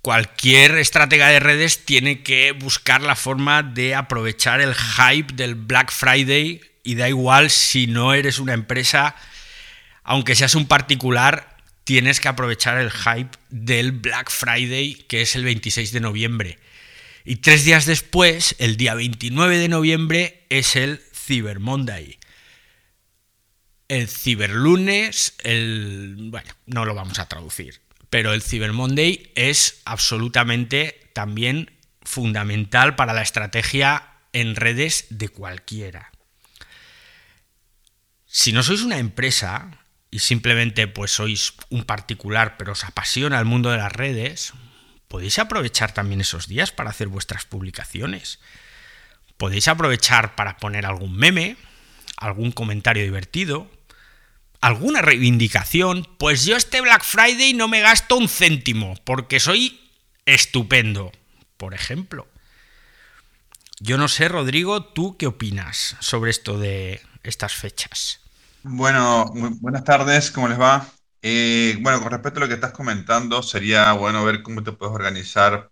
cualquier 0.00 0.76
estratega 0.76 1.28
de 1.28 1.40
redes 1.40 1.84
tiene 1.84 2.22
que 2.22 2.52
buscar 2.52 3.02
la 3.02 3.14
forma 3.14 3.62
de 3.62 3.94
aprovechar 3.94 4.62
el 4.62 4.74
hype 4.74 5.34
del 5.34 5.54
Black 5.54 5.92
Friday 5.92 6.62
y 6.82 6.94
da 6.94 7.06
igual 7.06 7.50
si 7.50 7.86
no 7.86 8.14
eres 8.14 8.38
una 8.38 8.54
empresa, 8.54 9.14
aunque 10.02 10.34
seas 10.34 10.54
un 10.54 10.66
particular, 10.66 11.58
tienes 11.84 12.20
que 12.20 12.28
aprovechar 12.28 12.78
el 12.78 12.90
hype 12.90 13.36
del 13.50 13.92
Black 13.92 14.30
Friday 14.30 14.94
que 14.94 15.20
es 15.20 15.36
el 15.36 15.44
26 15.44 15.92
de 15.92 16.00
noviembre. 16.00 16.58
Y 17.24 17.36
tres 17.36 17.64
días 17.64 17.86
después, 17.86 18.56
el 18.58 18.76
día 18.76 18.94
29 18.94 19.58
de 19.58 19.68
noviembre, 19.68 20.46
es 20.48 20.76
el 20.76 21.00
Cyber 21.12 21.60
Monday. 21.60 22.18
El 23.88 24.08
Ciberlunes, 24.08 25.34
el... 25.42 26.16
bueno, 26.30 26.50
no 26.66 26.84
lo 26.84 26.94
vamos 26.94 27.18
a 27.18 27.28
traducir 27.28 27.80
pero 28.10 28.34
el 28.34 28.42
Cyber 28.42 28.72
Monday 28.72 29.32
es 29.36 29.80
absolutamente 29.84 31.10
también 31.14 31.70
fundamental 32.02 32.96
para 32.96 33.14
la 33.14 33.22
estrategia 33.22 34.02
en 34.32 34.56
redes 34.56 35.06
de 35.10 35.28
cualquiera. 35.28 36.10
Si 38.26 38.52
no 38.52 38.62
sois 38.62 38.82
una 38.82 38.98
empresa 38.98 39.78
y 40.10 40.18
simplemente 40.18 40.88
pues 40.88 41.12
sois 41.12 41.54
un 41.70 41.84
particular 41.84 42.58
pero 42.58 42.72
os 42.72 42.84
apasiona 42.84 43.38
el 43.38 43.44
mundo 43.44 43.70
de 43.70 43.78
las 43.78 43.92
redes, 43.92 44.52
podéis 45.10 45.40
aprovechar 45.40 45.92
también 45.92 46.20
esos 46.20 46.46
días 46.46 46.70
para 46.70 46.90
hacer 46.90 47.08
vuestras 47.08 47.44
publicaciones. 47.44 48.38
Podéis 49.36 49.66
aprovechar 49.66 50.36
para 50.36 50.56
poner 50.58 50.86
algún 50.86 51.16
meme, 51.16 51.56
algún 52.16 52.52
comentario 52.52 53.02
divertido, 53.02 53.68
alguna 54.60 55.02
reivindicación, 55.02 56.06
pues 56.16 56.44
yo 56.44 56.56
este 56.56 56.80
Black 56.80 57.02
Friday 57.02 57.54
no 57.54 57.66
me 57.66 57.80
gasto 57.80 58.16
un 58.16 58.28
céntimo, 58.28 58.94
porque 59.04 59.40
soy 59.40 59.80
estupendo, 60.26 61.10
por 61.56 61.74
ejemplo. 61.74 62.28
Yo 63.80 63.98
no 63.98 64.06
sé, 64.06 64.28
Rodrigo, 64.28 64.84
¿tú 64.84 65.16
qué 65.16 65.26
opinas 65.26 65.96
sobre 65.98 66.30
esto 66.30 66.56
de 66.56 67.02
estas 67.24 67.54
fechas? 67.54 68.20
Bueno, 68.62 69.24
buenas 69.34 69.82
tardes, 69.82 70.30
¿cómo 70.30 70.46
les 70.46 70.60
va? 70.60 70.86
Eh, 71.22 71.76
bueno, 71.80 72.00
con 72.00 72.12
respecto 72.12 72.40
a 72.40 72.42
lo 72.42 72.48
que 72.48 72.54
estás 72.54 72.72
comentando, 72.72 73.42
sería 73.42 73.92
bueno 73.92 74.24
ver 74.24 74.42
cómo 74.42 74.62
te 74.62 74.72
puedes 74.72 74.94
organizar 74.94 75.70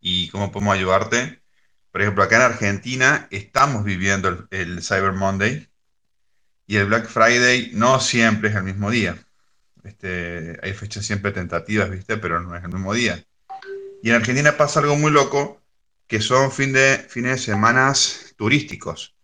y 0.00 0.28
cómo 0.28 0.52
podemos 0.52 0.74
ayudarte. 0.74 1.42
Por 1.90 2.02
ejemplo, 2.02 2.24
acá 2.24 2.36
en 2.36 2.42
Argentina 2.42 3.28
estamos 3.30 3.84
viviendo 3.84 4.46
el 4.50 4.82
Cyber 4.82 5.12
Monday, 5.12 5.68
y 6.66 6.76
el 6.76 6.86
Black 6.86 7.08
Friday 7.08 7.70
no 7.74 8.00
siempre 8.00 8.48
es 8.48 8.56
el 8.56 8.64
mismo 8.64 8.90
día. 8.90 9.18
Este, 9.82 10.58
hay 10.62 10.72
fechas 10.72 11.04
siempre 11.04 11.32
tentativas, 11.32 11.90
¿viste? 11.90 12.16
Pero 12.16 12.40
no 12.40 12.56
es 12.56 12.64
el 12.64 12.70
mismo 12.70 12.94
día. 12.94 13.22
Y 14.02 14.10
en 14.10 14.16
Argentina 14.16 14.56
pasa 14.56 14.80
algo 14.80 14.96
muy 14.96 15.10
loco, 15.10 15.60
que 16.06 16.20
son 16.20 16.52
fin 16.52 16.72
de, 16.72 17.04
fines 17.08 17.32
de 17.32 17.38
semanas 17.38 18.34
turísticos, 18.36 19.14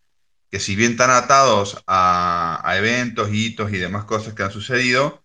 que 0.50 0.60
si 0.60 0.76
bien 0.76 0.92
están 0.92 1.10
atados 1.10 1.82
a, 1.86 2.74
eventos, 2.76 3.30
hitos 3.32 3.72
y 3.72 3.78
demás 3.78 4.04
cosas 4.04 4.34
que 4.34 4.42
han 4.42 4.50
sucedido, 4.50 5.22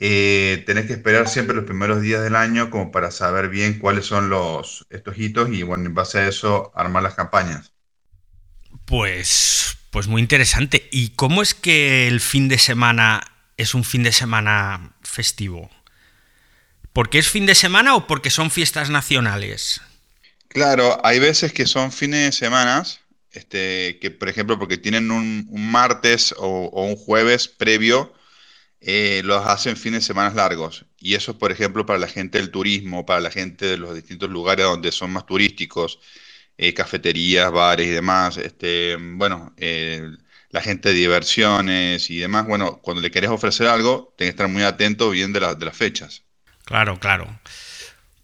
eh, 0.00 0.62
tenés 0.66 0.86
que 0.86 0.94
esperar 0.94 1.28
siempre 1.28 1.56
los 1.56 1.64
primeros 1.64 2.00
días 2.00 2.22
del 2.22 2.36
año 2.36 2.70
como 2.70 2.90
para 2.90 3.10
saber 3.10 3.48
bien 3.48 3.78
cuáles 3.78 4.06
son 4.06 4.30
los, 4.30 4.86
estos 4.90 5.18
hitos 5.18 5.50
y 5.50 5.62
bueno, 5.62 5.86
en 5.86 5.94
base 5.94 6.18
a 6.18 6.28
eso 6.28 6.72
armar 6.74 7.02
las 7.02 7.14
campañas. 7.14 7.72
Pues 8.84 9.58
pues 9.90 10.06
muy 10.06 10.20
interesante. 10.20 10.88
¿Y 10.90 11.10
cómo 11.10 11.42
es 11.42 11.54
que 11.54 12.08
el 12.08 12.20
fin 12.20 12.48
de 12.48 12.58
semana 12.58 13.22
es 13.56 13.74
un 13.74 13.84
fin 13.84 14.02
de 14.02 14.12
semana 14.12 14.92
festivo? 15.02 15.70
¿Porque 16.92 17.18
es 17.18 17.28
fin 17.28 17.46
de 17.46 17.54
semana 17.54 17.94
o 17.94 18.06
porque 18.06 18.30
son 18.30 18.50
fiestas 18.50 18.90
nacionales? 18.90 19.80
Claro, 20.48 21.00
hay 21.04 21.18
veces 21.18 21.52
que 21.52 21.66
son 21.66 21.92
fines 21.92 22.24
de 22.24 22.32
semana, 22.32 22.84
este, 23.32 23.98
que 24.00 24.10
por 24.10 24.28
ejemplo 24.28 24.58
porque 24.58 24.78
tienen 24.78 25.10
un, 25.10 25.48
martes 25.50 26.34
o, 26.38 26.68
un 26.84 26.96
jueves 26.96 27.48
previo, 27.48 28.12
eh, 28.80 29.22
los 29.24 29.46
hacen 29.46 29.76
fines 29.76 30.00
de 30.02 30.06
semana 30.06 30.34
largos. 30.34 30.86
Y 30.98 31.14
eso, 31.14 31.38
por 31.38 31.52
ejemplo, 31.52 31.86
para 31.86 31.98
la 31.98 32.08
gente 32.08 32.38
del 32.38 32.50
turismo, 32.50 33.06
para 33.06 33.20
la 33.20 33.30
gente 33.30 33.66
de 33.66 33.78
los 33.78 33.94
distintos 33.94 34.30
lugares 34.30 34.66
donde 34.66 34.92
son 34.92 35.12
más 35.12 35.26
turísticos, 35.26 36.00
eh, 36.56 36.74
cafeterías, 36.74 37.50
bares 37.52 37.86
y 37.86 37.90
demás. 37.90 38.36
Este, 38.38 38.96
bueno, 38.96 39.54
eh, 39.56 40.02
la 40.50 40.60
gente 40.62 40.90
de 40.90 40.94
diversiones 40.94 42.10
y 42.10 42.18
demás, 42.18 42.46
bueno, 42.46 42.80
cuando 42.82 43.02
le 43.02 43.10
querés 43.10 43.30
ofrecer 43.30 43.66
algo, 43.66 44.14
tenés 44.16 44.32
que 44.32 44.36
estar 44.36 44.48
muy 44.48 44.62
atento 44.62 45.10
bien 45.10 45.32
de, 45.32 45.40
de 45.40 45.66
las 45.66 45.76
fechas. 45.76 46.24
Claro, 46.64 46.98
claro. 46.98 47.40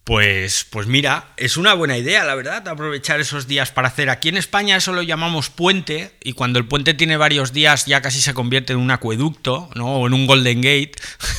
Pues, 0.04 0.66
pues 0.68 0.86
mira, 0.86 1.32
es 1.38 1.56
una 1.56 1.72
buena 1.72 1.96
idea, 1.96 2.24
la 2.24 2.34
verdad, 2.34 2.68
aprovechar 2.68 3.20
esos 3.20 3.46
días 3.46 3.72
para 3.72 3.88
hacer. 3.88 4.10
Aquí 4.10 4.28
en 4.28 4.36
España 4.36 4.76
eso 4.76 4.92
lo 4.92 5.00
llamamos 5.00 5.48
puente, 5.48 6.12
y 6.22 6.34
cuando 6.34 6.58
el 6.58 6.66
puente 6.66 6.92
tiene 6.92 7.16
varios 7.16 7.54
días 7.54 7.86
ya 7.86 8.02
casi 8.02 8.20
se 8.20 8.34
convierte 8.34 8.74
en 8.74 8.80
un 8.80 8.90
acueducto, 8.90 9.70
¿no? 9.74 9.96
O 9.96 10.06
en 10.06 10.12
un 10.12 10.26
Golden 10.26 10.60
Gate. 10.60 10.92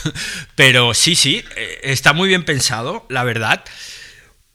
Pero 0.55 0.95
sí, 0.95 1.15
sí, 1.15 1.43
eh, 1.55 1.79
está 1.83 2.13
muy 2.13 2.27
bien 2.27 2.43
pensado, 2.43 3.05
la 3.07 3.23
verdad. 3.23 3.63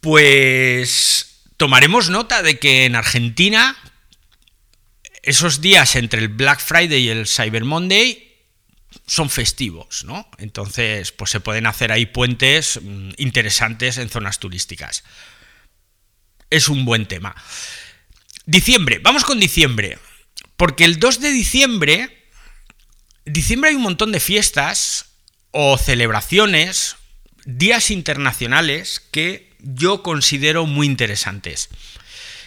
Pues 0.00 1.45
tomaremos 1.57 2.11
nota 2.11 2.43
de 2.43 2.59
que 2.59 2.87
en 2.87 2.97
Argentina 2.97 3.76
esos 5.23 5.61
días 5.61 5.95
entre 5.95 6.21
el 6.21 6.29
Black 6.29 6.59
Friday 6.59 7.00
y 7.00 7.09
el 7.11 7.29
Cyber 7.29 7.64
Monday 7.64 8.29
son 9.11 9.29
festivos, 9.29 10.05
¿no? 10.05 10.31
Entonces, 10.38 11.11
pues 11.11 11.33
se 11.33 11.40
pueden 11.40 11.67
hacer 11.67 11.90
ahí 11.90 12.07
puentes 12.07 12.79
mm, 12.81 13.11
interesantes 13.17 13.99
en 13.99 14.09
zonas 14.09 14.38
turísticas. 14.38 15.02
Es 16.49 16.69
un 16.69 16.85
buen 16.85 17.07
tema. 17.07 17.35
Diciembre, 18.47 19.00
vamos 19.02 19.25
con 19.25 19.40
diciembre. 19.40 19.99
Porque 20.57 20.85
el 20.85 21.00
2 21.00 21.21
de 21.23 21.33
diciembre, 21.33 22.25
diciembre 23.25 23.71
hay 23.71 23.76
un 23.76 23.83
montón 23.83 24.12
de 24.12 24.21
fiestas 24.21 25.07
o 25.50 25.76
celebraciones, 25.76 26.95
días 27.45 27.90
internacionales 27.90 29.02
que 29.11 29.52
yo 29.59 30.05
considero 30.05 30.67
muy 30.67 30.87
interesantes. 30.87 31.69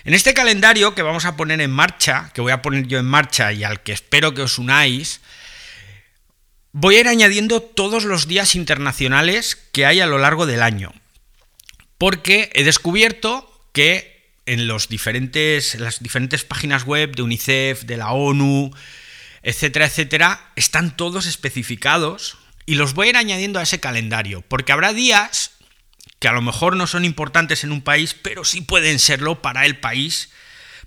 En 0.06 0.14
este 0.14 0.34
calendario 0.34 0.96
que 0.96 1.02
vamos 1.02 1.26
a 1.26 1.36
poner 1.36 1.60
en 1.60 1.72
marcha, 1.72 2.32
que 2.34 2.40
voy 2.40 2.54
a 2.54 2.62
poner 2.62 2.88
yo 2.88 3.00
en 3.00 3.06
marcha 3.06 3.52
y 3.52 3.66
al 3.66 3.84
que 3.84 3.92
espero 3.92 4.34
que 4.34 4.44
os 4.44 4.58
unáis, 4.58 5.20
Voy 6.76 6.96
a 6.96 7.02
ir 7.02 7.08
añadiendo 7.08 7.62
todos 7.62 8.04
los 8.04 8.28
días 8.28 8.56
internacionales 8.56 9.56
que 9.72 9.86
hay 9.86 10.00
a 10.00 10.08
lo 10.08 10.18
largo 10.18 10.48
del 10.48 10.64
año, 10.64 10.92
porque 12.00 12.50
he 12.56 12.64
descubierto 12.64 13.48
que 13.74 14.34
en 14.48 14.66
los 14.66 14.90
diferentes, 14.90 15.76
las 15.76 16.02
diferentes 16.02 16.44
páginas 16.44 16.84
web 16.84 17.16
de 17.16 17.22
UNICEF, 17.22 17.84
de 17.84 17.98
la 17.98 18.12
ONU, 18.12 18.72
etcétera, 19.44 19.86
etcétera, 19.86 20.52
están 20.56 20.98
todos 20.98 21.28
especificados 21.28 22.40
y 22.66 22.74
los 22.74 22.96
voy 22.96 23.06
a 23.06 23.10
ir 23.12 23.18
añadiendo 23.18 23.60
a 23.60 23.64
ese 23.64 23.80
calendario, 23.80 24.42
porque 24.42 24.72
habrá 24.72 24.94
días 24.94 25.52
que 26.18 26.28
a 26.28 26.34
lo 26.34 26.42
mejor 26.42 26.76
no 26.76 26.88
son 26.88 27.06
importantes 27.06 27.64
en 27.64 27.72
un 27.72 27.84
país, 27.84 28.16
pero 28.16 28.46
sí 28.46 28.62
pueden 28.62 28.98
serlo 28.98 29.44
para 29.44 29.68
el 29.68 29.78
país, 29.78 30.32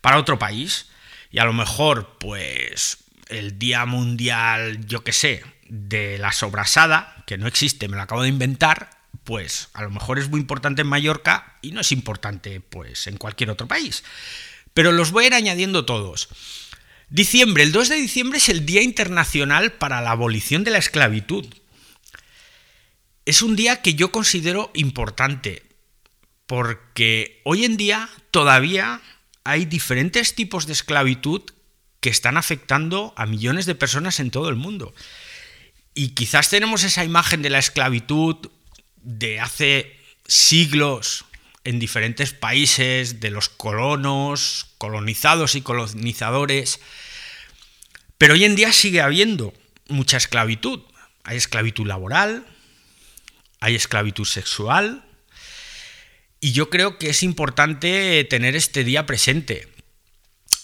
para 0.00 0.18
otro 0.18 0.36
país, 0.36 0.86
y 1.30 1.38
a 1.38 1.44
lo 1.44 1.52
mejor, 1.52 2.16
pues, 2.18 2.98
el 3.28 3.56
Día 3.56 3.86
Mundial, 3.86 4.84
yo 4.86 5.04
qué 5.04 5.12
sé, 5.12 5.44
de 5.68 6.18
la 6.18 6.32
sobrasada, 6.32 7.24
que 7.26 7.38
no 7.38 7.46
existe, 7.46 7.88
me 7.88 7.96
lo 7.96 8.02
acabo 8.02 8.22
de 8.22 8.28
inventar, 8.28 8.90
pues 9.24 9.68
a 9.72 9.82
lo 9.82 9.90
mejor 9.90 10.18
es 10.18 10.28
muy 10.28 10.40
importante 10.40 10.82
en 10.82 10.88
Mallorca 10.88 11.58
y 11.62 11.72
no 11.72 11.80
es 11.80 11.92
importante 11.92 12.60
pues 12.60 13.06
en 13.06 13.16
cualquier 13.16 13.50
otro 13.50 13.66
país. 13.66 14.04
Pero 14.74 14.92
los 14.92 15.10
voy 15.10 15.24
a 15.24 15.26
ir 15.28 15.34
añadiendo 15.34 15.84
todos. 15.84 16.28
Diciembre, 17.08 17.62
el 17.62 17.72
2 17.72 17.88
de 17.88 17.96
diciembre 17.96 18.38
es 18.38 18.48
el 18.48 18.66
Día 18.66 18.82
Internacional 18.82 19.72
para 19.72 20.00
la 20.00 20.10
Abolición 20.10 20.64
de 20.64 20.72
la 20.72 20.78
Esclavitud. 20.78 21.46
Es 23.24 23.42
un 23.42 23.56
día 23.56 23.80
que 23.82 23.94
yo 23.94 24.12
considero 24.12 24.70
importante 24.74 25.62
porque 26.46 27.40
hoy 27.44 27.64
en 27.64 27.76
día 27.76 28.08
todavía 28.30 29.00
hay 29.44 29.64
diferentes 29.64 30.34
tipos 30.34 30.66
de 30.66 30.72
esclavitud 30.72 31.42
que 32.00 32.10
están 32.10 32.36
afectando 32.36 33.12
a 33.16 33.26
millones 33.26 33.66
de 33.66 33.74
personas 33.74 34.20
en 34.20 34.30
todo 34.30 34.48
el 34.48 34.56
mundo. 34.56 34.94
Y 35.98 36.10
quizás 36.10 36.50
tenemos 36.50 36.84
esa 36.84 37.04
imagen 37.04 37.40
de 37.40 37.48
la 37.48 37.58
esclavitud 37.58 38.36
de 38.96 39.40
hace 39.40 39.98
siglos 40.28 41.24
en 41.64 41.78
diferentes 41.78 42.34
países, 42.34 43.18
de 43.18 43.30
los 43.30 43.48
colonos, 43.48 44.74
colonizados 44.76 45.54
y 45.54 45.62
colonizadores, 45.62 46.80
pero 48.18 48.34
hoy 48.34 48.44
en 48.44 48.56
día 48.56 48.74
sigue 48.74 49.00
habiendo 49.00 49.54
mucha 49.88 50.18
esclavitud. 50.18 50.82
Hay 51.24 51.38
esclavitud 51.38 51.86
laboral, 51.86 52.46
hay 53.60 53.74
esclavitud 53.74 54.26
sexual, 54.26 55.02
y 56.40 56.52
yo 56.52 56.68
creo 56.68 56.98
que 56.98 57.08
es 57.08 57.22
importante 57.22 58.22
tener 58.24 58.54
este 58.54 58.84
día 58.84 59.06
presente. 59.06 59.66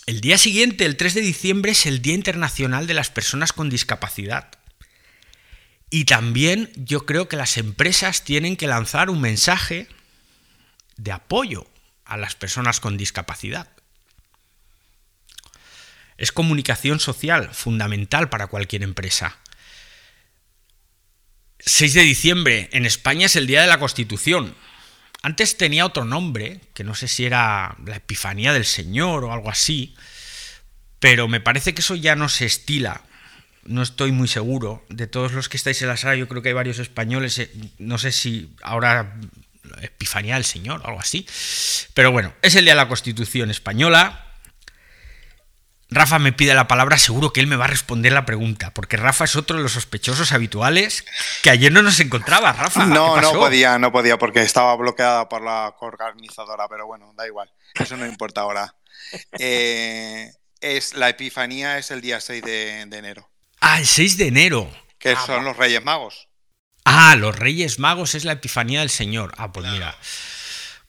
El 0.05 0.21
día 0.21 0.37
siguiente, 0.37 0.85
el 0.85 0.99
3 0.99 1.15
de 1.15 1.21
diciembre, 1.23 1.73
es 1.73 1.87
el 1.87 2.03
Día 2.03 2.15
Internacional 2.15 2.87
de 2.87 2.93
las 2.93 3.09
Personas 3.09 3.55
con 3.55 3.71
Discapacidad. 3.71 4.62
Y 5.95 6.07
también 6.07 6.73
yo 6.75 7.05
creo 7.05 7.29
que 7.29 7.37
las 7.37 7.59
empresas 7.59 8.25
tienen 8.25 8.57
que 8.57 8.67
lanzar 8.67 9.11
un 9.11 9.21
mensaje 9.21 9.89
de 10.97 11.13
apoyo 11.13 11.67
a 12.07 12.17
las 12.17 12.35
personas 12.35 12.81
con 12.81 12.97
discapacidad. 12.97 13.69
Es 16.17 16.33
comunicación 16.33 16.99
social 16.99 17.53
fundamental 17.53 18.31
para 18.31 18.47
cualquier 18.47 18.85
empresa. 18.85 19.37
6 21.59 21.93
de 21.93 22.03
diciembre, 22.05 22.71
en 22.73 22.87
España 22.87 23.27
es 23.27 23.37
el 23.37 23.47
Día 23.47 23.61
de 23.61 23.67
la 23.67 23.79
Constitución. 23.79 24.57
Antes 25.23 25.59
tenía 25.59 25.85
otro 25.85 26.07
nombre, 26.07 26.63
que 26.73 26.85
no 26.85 26.95
sé 26.95 27.07
si 27.07 27.27
era 27.27 27.77
la 27.85 27.97
Epifanía 27.97 28.55
del 28.55 28.65
Señor 28.65 29.25
o 29.25 29.33
algo 29.35 29.51
así, 29.51 29.95
pero 31.01 31.29
me 31.29 31.41
parece 31.41 31.75
que 31.75 31.83
eso 31.83 31.97
ya 31.97 32.17
no 32.17 32.31
se 32.31 32.47
estila 32.47 33.03
no 33.65 33.83
estoy 33.83 34.13
muy 34.13 34.29
seguro. 34.29 34.85
De 34.89 35.07
todos 35.07 35.33
los 35.33 35.49
que 35.49 35.57
estáis 35.57 35.81
en 35.83 35.89
la 35.89 35.97
sala, 35.97 36.17
yo 36.17 36.29
creo 36.29 36.43
que 36.43 36.49
hay 36.49 36.55
varios 36.55 36.79
españoles, 36.79 37.39
eh, 37.39 37.51
no 37.79 37.99
sé 37.99 38.13
si 38.13 38.55
ahora 38.63 39.15
Epifanía 39.81 40.35
del 40.35 40.45
Señor 40.45 40.81
o 40.83 40.87
algo 40.89 41.01
así. 41.01 41.27
Pero 41.95 42.13
bueno, 42.13 42.35
es 42.43 42.55
el 42.55 42.65
día 42.65 42.75
de 42.75 42.81
la 42.81 42.89
Constitución 42.89 43.51
española. 43.51 44.27
Rafa 45.91 46.19
me 46.19 46.33
pide 46.33 46.55
la 46.55 46.69
palabra, 46.69 46.97
seguro 46.97 47.35
que 47.35 47.41
él 47.41 47.47
me 47.47 47.57
va 47.57 47.67
a 47.67 47.69
responder 47.69 48.13
la 48.13 48.25
pregunta, 48.25 48.73
porque 48.73 48.97
Rafa 48.97 49.25
es 49.25 49.37
otro 49.37 49.59
de 49.59 49.63
los 49.63 49.73
sospechosos 49.73 50.33
habituales 50.33 51.05
que 51.43 51.51
ayer 51.51 51.71
no 51.71 51.83
nos 51.83 52.01
encontraba, 52.01 52.53
Rafa. 52.55 52.87
No, 52.87 53.21
no 53.21 53.33
podía, 53.33 53.79
no 53.79 53.93
podía, 53.93 54.19
porque 54.19 54.41
estaba 54.41 54.75
bloqueada 54.77 55.29
por 55.29 55.43
la 55.43 55.75
organizadora, 55.79 56.67
pero 56.69 56.87
bueno, 56.87 57.13
da 57.15 57.27
igual, 57.27 57.53
eso 57.75 57.97
no 57.97 58.07
importa 58.07 58.43
ahora. 58.43 58.75
Eh, 59.39 60.33
es, 60.63 60.95
la 60.95 61.11
Epifanía 61.11 61.77
es 61.77 61.91
el 61.91 62.01
día 62.01 62.19
6 62.19 62.43
de 62.43 62.81
enero. 62.81 63.32
Ah, 63.65 63.79
el 63.79 63.87
6 63.87 64.19
de 64.19 64.27
enero. 64.27 64.69
Que 64.99 65.15
son 65.15 65.45
los 65.45 65.57
Reyes 65.57 65.85
Magos. 65.85 66.27
Ah, 66.85 67.15
los 67.15 67.39
Reyes 67.39 67.79
Magos 67.79 68.17
es 68.17 68.25
la 68.25 68.33
Epifanía 68.33 68.81
del 68.81 68.91
Señor. 68.91 69.33
Ah, 69.39 69.53
pues 69.53 69.71
mira. 69.71 69.97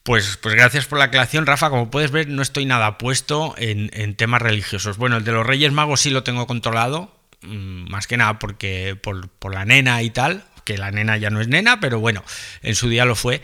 Pues, 0.01 0.38
pues 0.41 0.55
gracias 0.55 0.88
por 0.88 0.97
la 0.97 1.05
aclaración, 1.05 1.45
Rafa. 1.45 1.69
Como 1.69 1.91
puedes 1.91 2.09
ver, 2.09 2.27
no 2.27 2.41
estoy 2.41 2.65
nada 2.65 2.97
puesto 2.97 3.53
en, 3.59 4.15
temas 4.15 4.41
religiosos. 4.41 4.97
Bueno, 4.97 5.17
el 5.17 5.23
de 5.23 5.31
los 5.31 5.45
Reyes 5.45 5.71
Magos 5.71 6.01
sí 6.01 6.09
lo 6.09 6.23
tengo 6.23 6.47
controlado. 6.47 7.15
Mm, 7.41 7.91
más 7.91 8.07
que 8.07 8.17
nada 8.17 8.39
porque 8.39 8.97
por, 9.01 9.29
por 9.29 9.53
la 9.53 9.65
nena 9.65 10.01
y 10.01 10.09
tal. 10.09 10.43
Que 10.65 10.79
la 10.79 10.89
nena 10.89 11.17
ya 11.17 11.29
no 11.29 11.41
es 11.41 11.47
nena, 11.47 11.79
pero 11.79 11.99
bueno, 11.99 12.23
en 12.63 12.73
su 12.73 12.89
día 12.89 13.05
lo 13.05 13.15
fue. 13.15 13.43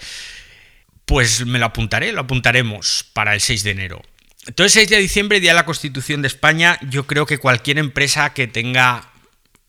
Pues 1.05 1.45
me 1.45 1.59
lo 1.59 1.67
apuntaré, 1.67 2.13
lo 2.13 2.21
apuntaremos 2.21 3.05
para 3.13 3.35
el 3.35 3.41
6 3.41 3.63
de 3.63 3.71
enero. 3.71 4.01
Entonces, 4.47 4.73
6 4.73 4.89
de 4.89 4.97
diciembre, 4.97 5.39
Día 5.39 5.51
de 5.51 5.55
la 5.55 5.65
Constitución 5.65 6.23
de 6.23 6.27
España, 6.27 6.79
yo 6.89 7.05
creo 7.05 7.27
que 7.27 7.37
cualquier 7.37 7.77
empresa 7.77 8.33
que 8.33 8.47
tenga 8.47 9.09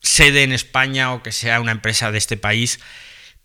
sede 0.01 0.43
en 0.43 0.51
España 0.51 1.13
o 1.13 1.23
que 1.23 1.31
sea 1.31 1.61
una 1.61 1.71
empresa 1.71 2.11
de 2.11 2.17
este 2.17 2.37
país, 2.37 2.79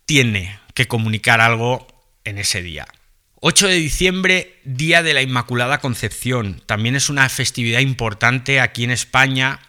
tiene 0.05 0.59
que 0.73 0.87
comunicar 0.87 1.41
algo 1.41 1.87
en 2.23 2.37
ese 2.37 2.61
día. 2.61 2.87
8 3.39 3.67
de 3.67 3.75
diciembre, 3.75 4.59
Día 4.63 5.03
de 5.03 5.13
la 5.13 5.21
Inmaculada 5.21 5.79
Concepción. 5.79 6.61
También 6.65 6.95
es 6.95 7.09
una 7.09 7.29
festividad 7.29 7.81
importante 7.81 8.59
aquí 8.59 8.83
en 8.83 8.91
España 8.91 9.59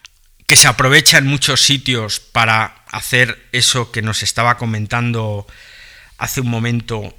que 0.46 0.56
se 0.56 0.66
aprovecha 0.66 1.18
en 1.18 1.26
muchos 1.26 1.60
sitios 1.60 2.20
para 2.20 2.82
hacer 2.90 3.46
eso 3.52 3.92
que 3.92 4.00
nos 4.00 4.22
estaba 4.22 4.56
comentando 4.56 5.46
hace 6.16 6.40
un 6.40 6.48
momento. 6.48 7.14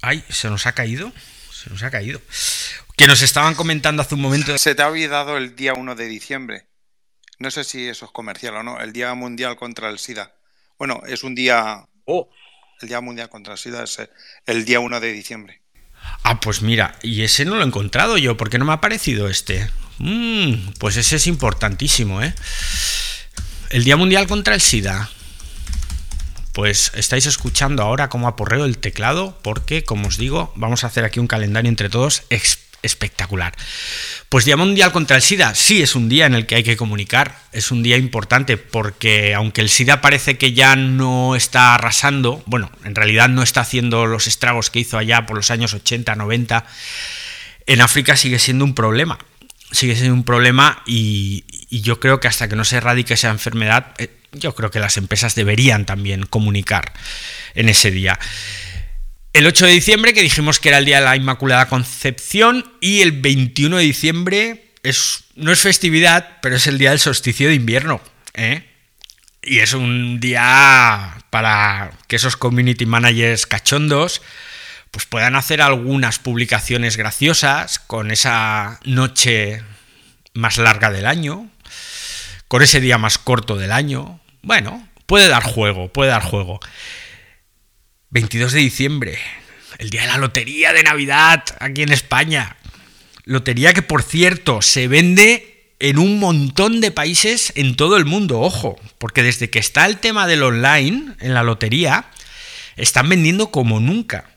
Ay, 0.00 0.24
se 0.30 0.48
nos 0.48 0.66
ha 0.66 0.72
caído. 0.72 1.12
Se 1.52 1.68
nos 1.68 1.82
ha 1.82 1.90
caído. 1.90 2.22
Que 2.96 3.06
nos 3.06 3.20
estaban 3.20 3.54
comentando 3.54 4.00
hace 4.00 4.14
un 4.14 4.22
momento. 4.22 4.56
Se 4.56 4.74
te 4.74 4.82
ha 4.82 4.88
olvidado 4.88 5.36
el 5.36 5.54
día 5.54 5.74
1 5.74 5.94
de 5.94 6.06
diciembre. 6.06 6.71
No 7.42 7.50
sé 7.50 7.64
si 7.64 7.88
eso 7.88 8.04
es 8.04 8.12
comercial 8.12 8.54
o 8.54 8.62
no. 8.62 8.78
El 8.78 8.92
Día 8.92 9.12
Mundial 9.14 9.56
contra 9.56 9.90
el 9.90 9.98
SIDA. 9.98 10.32
Bueno, 10.78 11.02
es 11.08 11.24
un 11.24 11.34
día. 11.34 11.88
Oh. 12.04 12.30
El 12.80 12.86
Día 12.86 13.00
Mundial 13.00 13.30
contra 13.30 13.54
el 13.54 13.58
SIDA 13.58 13.82
es 13.82 13.98
el 14.46 14.64
día 14.64 14.78
1 14.78 15.00
de 15.00 15.12
diciembre. 15.12 15.60
Ah, 16.22 16.38
pues 16.38 16.62
mira, 16.62 16.96
y 17.02 17.22
ese 17.22 17.44
no 17.44 17.56
lo 17.56 17.62
he 17.62 17.66
encontrado 17.66 18.16
yo. 18.16 18.36
¿Por 18.36 18.48
qué 18.48 18.58
no 18.58 18.64
me 18.64 18.70
ha 18.70 18.76
aparecido 18.76 19.28
este? 19.28 19.68
Mm, 19.98 20.74
pues 20.78 20.96
ese 20.96 21.16
es 21.16 21.26
importantísimo, 21.26 22.22
¿eh? 22.22 22.32
El 23.70 23.82
Día 23.82 23.96
Mundial 23.96 24.28
contra 24.28 24.54
el 24.54 24.60
SIDA. 24.60 25.10
Pues 26.52 26.92
estáis 26.94 27.26
escuchando 27.26 27.82
ahora 27.82 28.08
cómo 28.08 28.28
aporreo 28.28 28.66
el 28.66 28.78
teclado, 28.78 29.36
porque, 29.42 29.82
como 29.82 30.06
os 30.06 30.16
digo, 30.16 30.52
vamos 30.54 30.84
a 30.84 30.86
hacer 30.86 31.04
aquí 31.04 31.18
un 31.18 31.26
calendario 31.26 31.70
entre 31.70 31.88
todos 31.88 32.22
espectacular. 32.82 33.54
Pues 34.28 34.44
Día 34.44 34.56
Mundial 34.56 34.92
contra 34.92 35.16
el 35.16 35.22
SIDA, 35.22 35.54
sí 35.54 35.82
es 35.82 35.94
un 35.94 36.08
día 36.08 36.26
en 36.26 36.34
el 36.34 36.46
que 36.46 36.56
hay 36.56 36.62
que 36.62 36.76
comunicar, 36.76 37.36
es 37.52 37.70
un 37.70 37.82
día 37.82 37.96
importante 37.96 38.56
porque 38.56 39.34
aunque 39.34 39.60
el 39.60 39.68
SIDA 39.68 40.00
parece 40.00 40.38
que 40.38 40.52
ya 40.52 40.76
no 40.76 41.36
está 41.36 41.74
arrasando, 41.74 42.42
bueno, 42.46 42.70
en 42.84 42.94
realidad 42.94 43.28
no 43.28 43.42
está 43.42 43.60
haciendo 43.60 44.06
los 44.06 44.26
estragos 44.26 44.70
que 44.70 44.80
hizo 44.80 44.98
allá 44.98 45.26
por 45.26 45.36
los 45.36 45.50
años 45.50 45.74
80, 45.74 46.14
90, 46.14 46.66
en 47.66 47.80
África 47.80 48.16
sigue 48.16 48.38
siendo 48.38 48.64
un 48.64 48.74
problema, 48.74 49.18
sigue 49.70 49.96
siendo 49.96 50.14
un 50.14 50.24
problema 50.24 50.82
y, 50.86 51.44
yo 51.70 52.00
creo 52.00 52.20
que 52.20 52.28
hasta 52.28 52.48
que 52.48 52.56
no 52.56 52.64
se 52.66 52.76
erradique 52.76 53.14
esa 53.14 53.30
enfermedad, 53.30 53.94
eh, 53.96 54.10
yo 54.32 54.54
creo 54.54 54.70
que 54.70 54.78
las 54.78 54.98
empresas 54.98 55.34
deberían 55.34 55.86
también 55.86 56.26
comunicar 56.26 56.92
en 57.54 57.70
ese 57.70 57.90
día. 57.90 58.18
El 59.32 59.46
8 59.46 59.64
de 59.66 59.72
diciembre, 59.72 60.12
que 60.12 60.20
dijimos 60.20 60.60
que 60.60 60.68
era 60.68 60.78
el 60.78 60.84
día 60.84 60.98
de 60.98 61.06
la 61.06 61.16
Inmaculada 61.16 61.68
Concepción, 61.68 62.70
y 62.80 63.00
el 63.00 63.12
21 63.12 63.78
de 63.78 63.82
diciembre 63.82 64.66
es, 64.82 65.24
no 65.36 65.52
es 65.52 65.60
festividad, 65.60 66.38
pero 66.42 66.56
es 66.56 66.66
el 66.66 66.76
día 66.76 66.90
del 66.90 66.98
solsticio 66.98 67.48
de 67.48 67.54
invierno. 67.54 68.02
¿eh? 68.34 68.68
Y 69.42 69.60
es 69.60 69.72
un 69.72 70.20
día 70.20 71.24
para 71.30 71.92
que 72.08 72.16
esos 72.16 72.36
community 72.36 72.84
managers 72.84 73.46
cachondos 73.46 74.20
pues 74.90 75.06
puedan 75.06 75.36
hacer 75.36 75.62
algunas 75.62 76.18
publicaciones 76.18 76.98
graciosas 76.98 77.78
con 77.78 78.10
esa 78.10 78.78
noche 78.84 79.62
más 80.34 80.58
larga 80.58 80.90
del 80.90 81.06
año, 81.06 81.48
con 82.46 82.60
ese 82.60 82.80
día 82.80 82.98
más 82.98 83.16
corto 83.16 83.56
del 83.56 83.72
año. 83.72 84.20
Bueno, 84.42 84.86
puede 85.06 85.28
dar 85.28 85.42
juego, 85.42 85.90
puede 85.90 86.10
dar 86.10 86.22
juego. 86.22 86.60
22 88.12 88.52
de 88.52 88.60
diciembre, 88.60 89.18
el 89.78 89.88
día 89.88 90.02
de 90.02 90.08
la 90.08 90.18
lotería 90.18 90.74
de 90.74 90.82
Navidad 90.82 91.44
aquí 91.60 91.80
en 91.80 91.92
España. 91.92 92.58
Lotería 93.24 93.72
que, 93.72 93.80
por 93.80 94.02
cierto, 94.02 94.60
se 94.60 94.86
vende 94.86 95.72
en 95.78 95.98
un 95.98 96.18
montón 96.18 96.82
de 96.82 96.90
países 96.90 97.54
en 97.56 97.74
todo 97.74 97.96
el 97.96 98.04
mundo, 98.04 98.40
ojo, 98.40 98.78
porque 98.98 99.22
desde 99.22 99.48
que 99.48 99.58
está 99.58 99.86
el 99.86 99.96
tema 99.96 100.26
del 100.26 100.42
online 100.42 101.14
en 101.20 101.32
la 101.32 101.42
lotería, 101.42 102.04
están 102.76 103.08
vendiendo 103.08 103.50
como 103.50 103.80
nunca. 103.80 104.28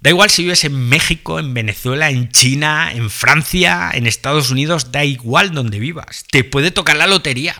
Da 0.00 0.10
igual 0.10 0.28
si 0.28 0.42
vives 0.42 0.64
en 0.64 0.88
México, 0.88 1.38
en 1.38 1.54
Venezuela, 1.54 2.10
en 2.10 2.32
China, 2.32 2.90
en 2.92 3.10
Francia, 3.10 3.92
en 3.94 4.08
Estados 4.08 4.50
Unidos, 4.50 4.90
da 4.90 5.04
igual 5.04 5.54
donde 5.54 5.78
vivas. 5.78 6.24
Te 6.32 6.42
puede 6.42 6.72
tocar 6.72 6.96
la 6.96 7.06
lotería. 7.06 7.54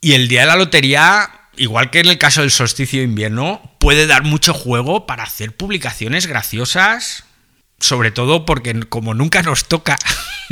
Y 0.00 0.14
el 0.14 0.28
día 0.28 0.40
de 0.40 0.46
la 0.46 0.56
lotería 0.56 1.39
igual 1.60 1.90
que 1.90 2.00
en 2.00 2.06
el 2.06 2.16
caso 2.16 2.40
del 2.40 2.50
solsticio 2.50 3.00
de 3.00 3.04
invierno, 3.04 3.60
puede 3.78 4.06
dar 4.06 4.22
mucho 4.22 4.54
juego 4.54 5.06
para 5.06 5.24
hacer 5.24 5.54
publicaciones 5.54 6.26
graciosas, 6.26 7.24
sobre 7.78 8.10
todo 8.10 8.46
porque 8.46 8.80
como 8.88 9.12
nunca 9.12 9.42
nos 9.42 9.68
toca, 9.68 9.98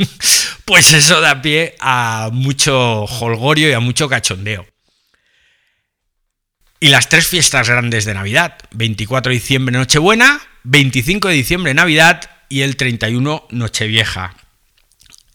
pues 0.65 0.93
eso 0.93 1.19
da 1.19 1.41
pie 1.41 1.75
a 1.79 2.29
mucho 2.31 3.05
holgorio 3.05 3.69
y 3.69 3.73
a 3.73 3.79
mucho 3.79 4.07
cachondeo. 4.07 4.67
Y 6.79 6.89
las 6.89 7.09
tres 7.09 7.27
fiestas 7.27 7.67
grandes 7.67 8.05
de 8.05 8.13
Navidad, 8.13 8.57
24 8.71 9.31
de 9.31 9.39
diciembre 9.39 9.77
Nochebuena, 9.77 10.39
25 10.63 11.27
de 11.27 11.33
diciembre 11.33 11.73
Navidad 11.73 12.21
y 12.49 12.61
el 12.61 12.75
31 12.77 13.47
Nochevieja 13.49 14.35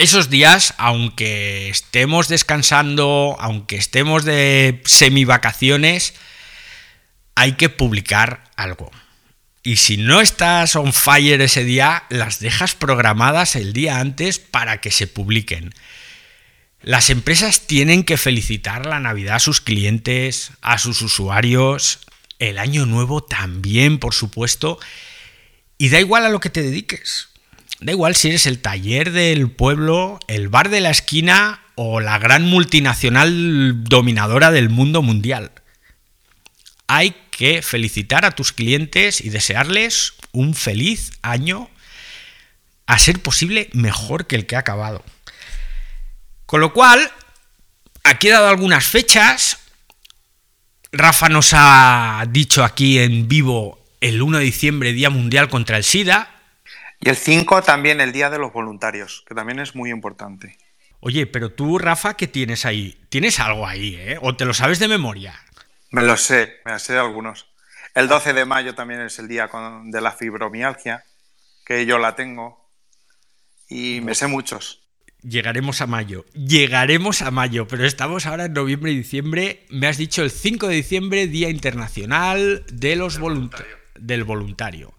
esos 0.05 0.31
días, 0.31 0.75
aunque 0.77 1.69
estemos 1.69 2.29
descansando, 2.29 3.37
aunque 3.41 3.77
estemos 3.77 4.25
de 4.25 4.83
semi-vacaciones, 4.85 6.15
hay 7.35 7.53
que 7.53 7.69
publicar 7.69 8.45
algo. 8.57 8.91
Y 9.63 9.77
si 9.77 9.97
no 9.97 10.21
estás 10.21 10.77
on 10.77 10.93
fire 10.93 11.41
ese 11.41 11.65
día, 11.65 12.05
las 12.11 12.39
dejas 12.39 12.75
programadas 12.75 13.57
el 13.57 13.73
día 13.73 13.99
antes 13.99 14.39
para 14.39 14.81
que 14.81 14.91
se 14.91 15.07
publiquen. 15.07 15.75
Las 16.83 17.09
empresas 17.09 17.67
tienen 17.67 18.05
que 18.05 18.19
felicitar 18.19 18.85
la 18.85 19.01
Navidad 19.01 19.37
a 19.37 19.41
sus 19.41 19.63
clientes, 19.63 20.51
a 20.61 20.77
sus 20.77 21.01
usuarios, 21.01 22.01
el 22.39 22.59
año 22.59 22.85
nuevo 22.85 23.25
también, 23.25 23.99
por 23.99 24.13
supuesto, 24.13 24.79
y 25.79 25.89
da 25.89 25.99
igual 25.99 26.27
a 26.27 26.29
lo 26.29 26.41
que 26.41 26.51
te 26.51 26.61
dediques. 26.61 27.29
Da 27.85 27.93
igual 27.93 28.17
si 28.17 28.29
eres 28.29 28.47
el 28.47 28.61
taller 28.61 29.13
del 29.13 29.51
pueblo, 29.51 30.19
el 30.27 30.49
bar 30.49 30.71
de 30.71 30.81
la 30.81 30.89
esquina 30.89 31.61
o 31.75 32.01
la 32.01 32.19
gran 32.19 32.47
multinacional 32.47 33.85
dominadora 33.85 34.51
del 34.51 34.71
mundo 34.71 35.03
mundial. 35.03 35.53
Hay 36.87 37.15
que 37.31 37.61
felicitar 37.61 38.25
a 38.25 38.31
tus 38.31 38.53
clientes 38.53 39.21
y 39.21 39.29
desearles 39.29 40.15
un 40.33 40.55
feliz 40.55 41.13
año, 41.21 41.69
a 42.87 42.99
ser 42.99 43.21
posible 43.21 43.69
mejor 43.75 44.27
que 44.27 44.37
el 44.37 44.47
que 44.47 44.57
ha 44.57 44.61
acabado. 44.61 45.05
Con 46.47 46.63
lo 46.63 46.73
cual, 46.73 47.13
aquí 48.03 48.29
he 48.29 48.31
dado 48.31 48.49
algunas 48.49 48.87
fechas. 48.87 49.59
Rafa 50.91 51.29
nos 51.29 51.51
ha 51.53 52.25
dicho 52.31 52.65
aquí 52.65 52.99
en 52.99 53.29
vivo 53.29 53.85
el 54.01 54.23
1 54.23 54.39
de 54.39 54.45
diciembre, 54.45 54.95
Día 54.95 55.11
Mundial 55.11 55.51
contra 55.51 55.77
el 55.77 55.85
SIDA. 55.85 56.34
Y 57.05 57.11
el 57.11 57.17
5 57.17 57.61
también 57.61 58.01
el 58.01 58.13
Día 58.13 58.31
de 58.31 58.39
los 58.39 58.55
Voluntarios, 58.55 59.27
que 59.29 59.35
también 59.35 59.59
es 59.59 59.75
muy 59.75 59.91
importante. 59.91 60.57
Oye, 61.01 61.27
pero 61.27 61.53
tú, 61.53 61.77
Rafa, 61.77 62.17
¿qué 62.17 62.27
tienes 62.27 62.65
ahí? 62.65 62.99
¿Tienes 63.11 63.41
algo 63.41 63.67
ahí, 63.67 63.97
eh? 63.97 64.17
¿O 64.23 64.37
te 64.37 64.47
lo 64.47 64.55
sabes 64.55 64.79
de 64.79 64.89
memoria? 64.89 65.39
Me 65.91 66.03
lo 66.03 66.17
sé, 66.17 66.61
me 66.65 66.73
lo 66.73 66.79
sé 66.79 66.95
de 66.95 67.01
algunos. 67.01 67.47
El 67.95 68.09
12 68.09 68.33
de 68.33 68.47
mayo 68.47 68.75
también 68.75 69.03
es 69.03 69.19
el 69.19 69.29
día 69.29 69.51
de 69.85 70.01
la 70.01 70.13
fibromialgia, 70.13 71.05
que 71.67 71.85
yo 71.85 71.99
la 71.99 72.17
tengo. 72.17 72.71
Y 73.69 74.01
me 74.01 74.15
sé 74.15 74.27
muchos. 74.27 74.81
Llegaremos 75.21 75.83
a 75.83 75.87
mayo, 75.87 76.25
llegaremos 76.33 77.21
a 77.21 77.31
mayo, 77.31 77.69
pero 77.69 77.85
estamos 77.85 78.25
ahora 78.25 78.47
en 78.47 78.55
noviembre 78.55 78.93
y 78.93 78.97
diciembre. 78.97 79.67
Me 79.69 79.89
has 79.89 79.99
dicho 79.99 80.23
el 80.23 80.31
5 80.31 80.69
de 80.69 80.77
diciembre, 80.77 81.27
Día 81.27 81.51
Internacional 81.51 82.65
de 82.73 82.97
los 82.97 83.21
del 83.95 84.25
voluntario. 84.25 84.95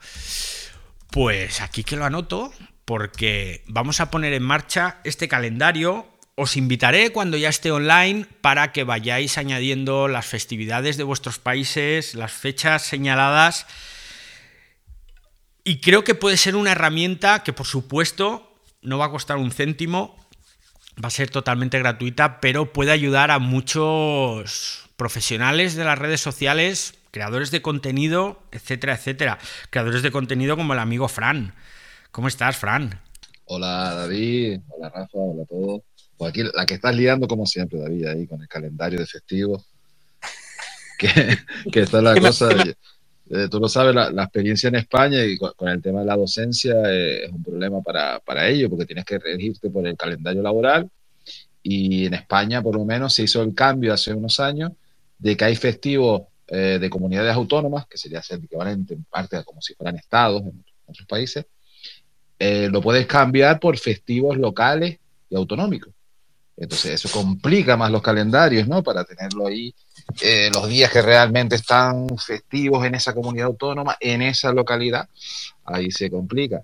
Pues 1.15 1.62
aquí 1.62 1.86
que 1.86 1.95
lo 1.95 2.04
anoto, 2.04 2.51
porque 2.84 3.63
vamos 3.67 4.01
a 4.01 4.12
poner 4.12 4.34
en 4.34 4.43
marcha 4.43 4.99
este 5.06 5.30
calendario. 5.30 6.06
Os 6.36 6.58
invitaré 6.58 7.13
cuando 7.13 7.38
ya 7.38 7.47
esté 7.47 7.71
online 7.71 8.28
para 8.41 8.73
que 8.73 8.84
vayáis 8.84 9.38
añadiendo 9.38 10.10
las 10.10 10.25
festividades 10.25 10.97
de 10.97 11.06
vuestros 11.06 11.39
países, 11.39 12.15
las 12.15 12.34
fechas 12.34 12.82
señaladas. 12.82 13.65
Y 15.63 15.80
creo 15.80 16.04
que 16.04 16.15
puede 16.15 16.36
ser 16.36 16.58
una 16.58 16.73
herramienta 16.73 17.43
que, 17.43 17.54
por 17.54 17.65
supuesto, 17.65 18.54
no 18.82 18.97
va 18.97 19.06
a 19.06 19.12
costar 19.12 19.38
un 19.38 19.54
céntimo, 19.54 20.17
va 21.01 21.08
a 21.08 21.12
ser 21.12 21.30
totalmente 21.30 21.80
gratuita, 21.80 22.41
pero 22.41 22.73
puede 22.73 22.91
ayudar 22.91 23.32
a 23.32 23.39
muchos 23.39 24.89
profesionales 24.97 25.75
de 25.75 25.86
las 25.86 25.97
redes 25.97 26.19
sociales 26.19 26.95
creadores 27.15 27.49
de 27.49 27.62
contenido, 27.62 28.41
etcétera, 28.51 28.95
etcétera. 28.95 29.39
Creadores 29.69 30.04
de 30.04 30.12
contenido 30.12 30.58
como 30.58 30.73
el 30.73 30.80
amigo 30.80 31.08
Fran. 31.08 31.54
¿Cómo 32.12 32.28
estás, 32.28 32.58
Fran? 32.58 32.99
Hola, 33.45 33.93
David. 33.95 34.60
Hola, 34.67 34.89
Rafa. 34.89 35.17
Hola 35.17 35.43
a 35.43 35.45
todos. 35.45 35.82
Pues 36.17 36.30
aquí 36.32 36.43
la 36.54 36.65
que 36.65 36.73
estás 36.73 36.93
liando, 36.93 37.25
como 37.25 37.45
siempre, 37.45 37.80
David, 37.80 38.06
ahí 38.08 38.28
con 38.28 38.41
el 38.41 38.49
calendario 38.49 38.99
de 38.99 39.06
festivos. 39.06 39.65
Que, 40.97 41.38
que 41.73 41.82
está 41.82 42.01
la 42.01 42.17
cosa. 42.17 42.49
Eh, 43.30 43.47
tú 43.51 43.60
lo 43.60 43.67
sabes, 43.67 43.93
la, 43.93 44.23
experiencia 44.23 44.69
en 44.69 44.75
España 44.75 45.25
y 45.25 45.38
con, 45.38 45.67
el 45.67 45.82
tema 45.82 45.99
de 45.99 46.06
la 46.06 46.15
docencia 46.15 46.73
eh, 46.86 47.25
es 47.25 47.32
un 47.32 47.43
problema 47.43 47.82
para, 47.82 48.21
para 48.21 48.47
ello, 48.47 48.69
porque 48.69 48.86
tienes 48.86 49.04
que 49.04 49.19
regirte 49.19 49.69
por 49.69 49.86
el 49.86 49.97
calendario 49.97 50.41
laboral. 50.41 50.89
Y 51.62 52.06
en 52.06 52.13
España, 52.13 52.62
por 52.62 52.75
lo 52.75 52.86
menos, 52.86 53.13
se 53.13 53.23
hizo 53.23 53.41
el 53.41 53.54
cambio 53.54 53.93
hace 53.93 54.13
unos 54.13 54.39
años 54.39 54.71
de 55.17 55.36
que 55.36 55.43
hay 55.43 55.56
festivos 55.58 56.23
eh, 56.48 56.78
de 56.80 56.90
comunidades 56.90 57.34
autónomas, 57.34 57.88
que 57.88 57.98
sería 57.98 58.22
ser 58.22 58.40
equivalente 58.44 58.94
en 58.94 59.04
parte 59.04 59.38
a 59.38 59.44
como 59.44 59.62
si 59.62 59.74
fueran 59.74 59.96
estados 59.98 60.42
en 60.42 60.64
otros 60.86 61.08
países, 61.08 61.46
eh, 62.38 62.70
lo 62.72 62.82
puedes 62.82 63.08
cambiar 63.08 63.60
por 63.60 63.78
festivos 63.78 64.38
locales 64.38 65.00
y 65.30 65.36
autonómicos. 65.36 65.94
Entonces 66.58 66.92
eso 66.92 67.10
complica 67.10 67.76
más 67.76 67.92
los 67.92 68.02
calendarios, 68.02 68.68
¿no? 68.68 68.82
Para 68.82 69.04
tenerlo 69.04 69.48
ahí 69.48 69.74
eh, 70.22 70.50
los 70.54 70.68
días 70.70 70.92
que 70.92 71.02
realmente 71.02 71.56
están 71.56 72.08
festivos 72.18 72.86
en 72.86 72.96
esa 72.96 73.14
comunidad 73.14 73.48
autónoma, 73.48 73.98
en 74.00 74.22
esa 74.22 74.54
localidad, 74.54 75.10
ahí 75.66 75.92
se 75.92 76.10
complica. 76.10 76.64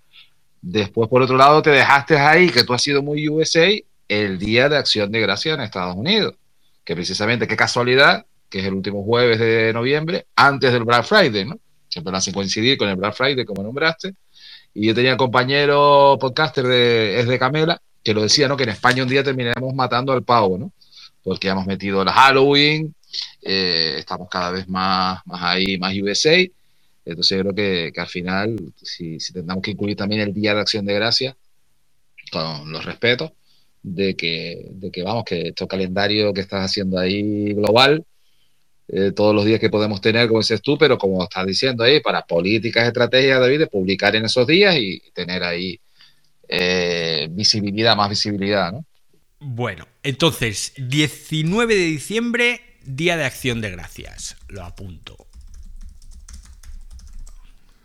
Después, 0.62 1.10
por 1.10 1.22
otro 1.22 1.36
lado, 1.36 1.62
te 1.62 1.72
dejaste 1.72 2.17
ahí, 2.17 2.50
que 2.50 2.63
tú 2.63 2.74
has 2.74 2.84
sido 2.84 3.02
muy 3.02 3.28
USA, 3.28 3.67
el 4.08 4.38
Día 4.38 4.70
de 4.70 4.78
Acción 4.78 5.12
de 5.12 5.20
Gracia 5.20 5.56
en 5.56 5.62
Estados 5.62 5.96
Unidos, 5.96 6.36
que 6.84 6.96
precisamente, 6.96 7.48
qué 7.48 7.58
casualidad, 7.58 8.26
que 8.51 8.59
es 8.59 8.65
el 8.65 8.73
último 8.73 9.03
jueves 9.03 9.39
de 9.39 9.71
noviembre, 9.73 10.27
antes 10.35 10.73
del 10.73 10.83
Black 10.83 11.05
Friday, 11.05 11.45
¿no? 11.45 11.57
Siempre 11.87 12.11
lo 12.11 12.17
hacen 12.17 12.33
coincidir 12.33 12.77
con 12.77 12.89
el 12.89 12.97
Black 12.97 13.15
Friday, 13.15 13.45
como 13.45 13.63
nombraste. 13.63 14.13
Y 14.73 14.87
yo 14.87 14.93
tenía 14.93 15.17
compañero 15.17 16.17
podcaster 16.19 16.67
de, 16.67 17.19
es 17.19 17.27
de 17.27 17.39
Camela, 17.39 17.81
que 18.03 18.13
lo 18.13 18.21
decía, 18.21 18.47
¿no? 18.47 18.57
Que 18.57 18.63
en 18.63 18.69
España 18.69 19.03
un 19.03 19.09
día 19.09 19.23
terminaremos 19.23 19.73
matando 19.73 20.11
al 20.11 20.23
pavo, 20.23 20.57
¿no? 20.57 20.73
Porque 21.23 21.47
hemos 21.47 21.65
metido 21.65 22.03
la 22.03 22.11
Halloween, 22.11 22.93
eh, 23.41 23.95
estamos 23.99 24.27
cada 24.29 24.51
vez 24.51 24.67
más, 24.67 25.21
más 25.25 25.41
ahí, 25.41 25.77
más 25.77 25.95
USA. 25.95 26.37
Entonces 27.05 27.37
yo 27.37 27.43
creo 27.43 27.55
que, 27.55 27.99
al 27.99 28.07
final, 28.07 28.55
si, 28.81 29.19
si 29.19 29.33
tendremos 29.33 29.63
que 29.63 29.71
incluir 29.71 29.95
también 29.95 30.21
el 30.21 30.33
Día 30.33 30.53
de 30.53 30.61
Acción 30.61 30.85
de 30.85 30.93
Gracia, 30.93 31.37
con 32.31 32.71
los 32.71 32.83
respetos, 32.83 33.31
de 33.83 34.15
que, 34.15 34.67
de 34.71 34.91
que 34.91 35.03
vamos, 35.03 35.23
que 35.25 35.49
este 35.49 35.67
calendario 35.67 36.33
que 36.33 36.41
estás 36.41 36.65
haciendo 36.65 36.99
ahí 36.99 37.53
global, 37.53 38.05
eh, 38.93 39.13
todos 39.13 39.34
los 39.34 39.45
días 39.45 39.62
que 39.62 39.69
podemos 39.69 40.01
tener, 40.01 40.27
como 40.27 40.41
dices 40.41 40.62
tú, 40.62 40.77
pero 40.77 40.97
como 40.97 41.23
estás 41.23 41.45
diciendo 41.45 41.86
ahí, 41.86 42.01
para 42.01 42.23
políticas, 42.23 42.86
estrategias, 42.86 43.39
David, 43.39 43.60
de 43.60 43.67
publicar 43.67 44.17
en 44.17 44.25
esos 44.25 44.45
días 44.45 44.75
y 44.75 45.01
tener 45.13 45.43
ahí 45.43 45.80
eh, 46.49 47.30
visibilidad, 47.32 47.95
más 47.95 48.10
visibilidad, 48.10 48.73
¿no? 48.73 48.86
Bueno, 49.39 49.88
entonces, 50.04 50.73
19 50.75 51.73
de 51.73 51.86
diciembre, 51.86 52.62
Día 52.84 53.15
de 53.15 53.23
Acción 53.23 53.62
de 53.62 53.71
Gracias. 53.71 54.36
Lo 54.49 54.63
apunto. 54.63 55.15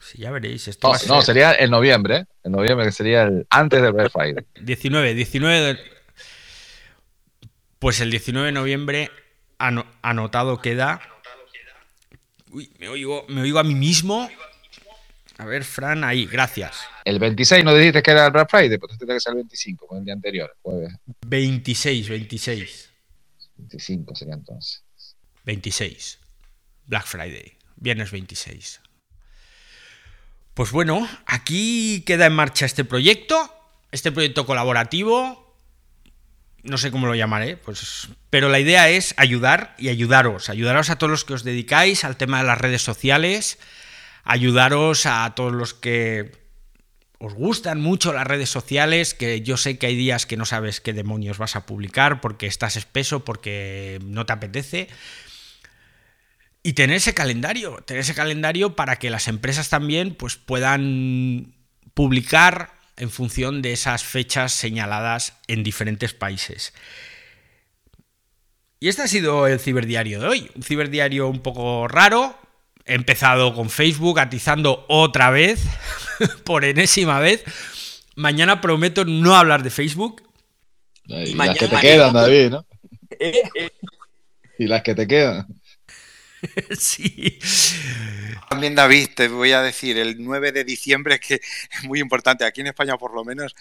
Sí, 0.00 0.18
ya 0.18 0.32
veréis. 0.32 0.66
Esto 0.66 0.92
no, 1.06 1.22
sería 1.22 1.54
en 1.54 1.70
noviembre, 1.70 2.16
¿eh? 2.16 2.24
En 2.42 2.52
noviembre, 2.52 2.84
que 2.84 2.92
sería 2.92 3.22
el, 3.22 3.46
antes 3.48 3.80
del 3.80 3.92
Black 3.92 4.10
Friday. 4.10 4.44
19, 4.60 5.14
19 5.14 5.60
de... 5.60 5.78
Pues 7.78 8.00
el 8.00 8.10
19 8.10 8.46
de 8.46 8.52
noviembre 8.52 9.10
anotado 9.58 10.60
queda. 10.60 11.00
Uy, 12.50 12.70
me 12.78 12.88
oigo, 12.88 13.24
me 13.28 13.42
oigo 13.42 13.58
a 13.58 13.64
mí 13.64 13.74
mismo. 13.74 14.28
A 15.38 15.44
ver, 15.44 15.64
Fran, 15.64 16.02
ahí, 16.04 16.26
gracias. 16.26 16.78
El 17.04 17.18
26 17.18 17.64
no 17.64 17.74
dijiste 17.74 18.02
que 18.02 18.10
era 18.10 18.26
el 18.26 18.32
Black 18.32 18.50
Friday, 18.50 18.78
pues 18.78 18.96
tiene 18.96 19.14
que 19.14 19.20
ser 19.20 19.32
el 19.32 19.36
25, 19.36 19.86
con 19.86 19.98
el 19.98 20.04
día 20.04 20.14
anterior, 20.14 20.56
jueves. 20.62 20.94
26, 21.26 22.08
26. 22.08 22.90
25 23.56 24.14
sería 24.14 24.34
entonces. 24.34 24.82
26. 25.44 26.18
Black 26.86 27.06
Friday, 27.06 27.56
viernes 27.76 28.10
26. 28.10 28.80
Pues 30.54 30.72
bueno, 30.72 31.06
aquí 31.26 32.02
queda 32.06 32.26
en 32.26 32.32
marcha 32.32 32.64
este 32.64 32.84
proyecto, 32.84 33.52
este 33.92 34.10
proyecto 34.10 34.46
colaborativo, 34.46 35.45
no 36.66 36.78
sé 36.78 36.90
cómo 36.90 37.06
lo 37.06 37.14
llamaré, 37.14 37.56
pues, 37.56 38.08
pero 38.30 38.48
la 38.48 38.58
idea 38.58 38.88
es 38.88 39.14
ayudar 39.16 39.74
y 39.78 39.88
ayudaros, 39.88 40.50
ayudaros 40.50 40.90
a 40.90 40.96
todos 40.96 41.10
los 41.10 41.24
que 41.24 41.34
os 41.34 41.44
dedicáis 41.44 42.04
al 42.04 42.16
tema 42.16 42.38
de 42.38 42.44
las 42.46 42.58
redes 42.58 42.82
sociales, 42.82 43.58
ayudaros 44.24 45.06
a 45.06 45.34
todos 45.34 45.52
los 45.52 45.74
que 45.74 46.32
os 47.18 47.34
gustan 47.34 47.80
mucho 47.80 48.12
las 48.12 48.26
redes 48.26 48.50
sociales, 48.50 49.14
que 49.14 49.40
yo 49.40 49.56
sé 49.56 49.78
que 49.78 49.86
hay 49.86 49.96
días 49.96 50.26
que 50.26 50.36
no 50.36 50.44
sabes 50.44 50.80
qué 50.80 50.92
demonios 50.92 51.38
vas 51.38 51.56
a 51.56 51.64
publicar 51.64 52.20
porque 52.20 52.46
estás 52.46 52.76
espeso, 52.76 53.24
porque 53.24 53.98
no 54.04 54.26
te 54.26 54.34
apetece. 54.34 54.88
Y 56.62 56.74
tener 56.74 56.96
ese 56.96 57.14
calendario, 57.14 57.76
tener 57.86 58.00
ese 58.00 58.14
calendario 58.14 58.76
para 58.76 58.96
que 58.96 59.08
las 59.08 59.28
empresas 59.28 59.70
también 59.70 60.14
pues, 60.14 60.36
puedan 60.36 61.54
publicar 61.94 62.75
en 62.96 63.10
función 63.10 63.62
de 63.62 63.72
esas 63.72 64.04
fechas 64.04 64.52
señaladas 64.52 65.34
en 65.48 65.62
diferentes 65.62 66.14
países. 66.14 66.72
Y 68.80 68.88
este 68.88 69.02
ha 69.02 69.08
sido 69.08 69.46
el 69.46 69.58
ciberdiario 69.58 70.20
de 70.20 70.26
hoy. 70.26 70.50
Un 70.54 70.62
ciberdiario 70.62 71.28
un 71.28 71.40
poco 71.40 71.88
raro. 71.88 72.38
He 72.84 72.94
empezado 72.94 73.54
con 73.54 73.70
Facebook, 73.70 74.20
atizando 74.20 74.84
otra 74.88 75.30
vez, 75.30 75.64
por 76.44 76.64
enésima 76.64 77.18
vez. 77.18 77.44
Mañana 78.14 78.60
prometo 78.60 79.04
no 79.04 79.34
hablar 79.34 79.62
de 79.62 79.70
Facebook. 79.70 80.22
Y, 81.04 81.34
las 81.34 81.56
que 81.58 81.68
te 81.68 81.76
quedan, 81.76 82.12
David, 82.12 82.50
¿no? 82.50 82.66
y 84.58 84.66
las 84.66 84.82
que 84.82 84.94
te 84.94 85.06
quedan. 85.06 85.46
sí. 86.78 87.38
También 88.48 88.74
David, 88.74 89.08
te 89.14 89.28
voy 89.28 89.52
a 89.52 89.62
decir, 89.62 89.98
el 89.98 90.22
9 90.22 90.52
de 90.52 90.64
diciembre, 90.64 91.18
que 91.18 91.34
es 91.34 91.84
muy 91.84 92.00
importante, 92.00 92.44
aquí 92.44 92.60
en 92.60 92.68
España 92.68 92.96
por 92.96 93.14
lo 93.14 93.24
menos, 93.24 93.54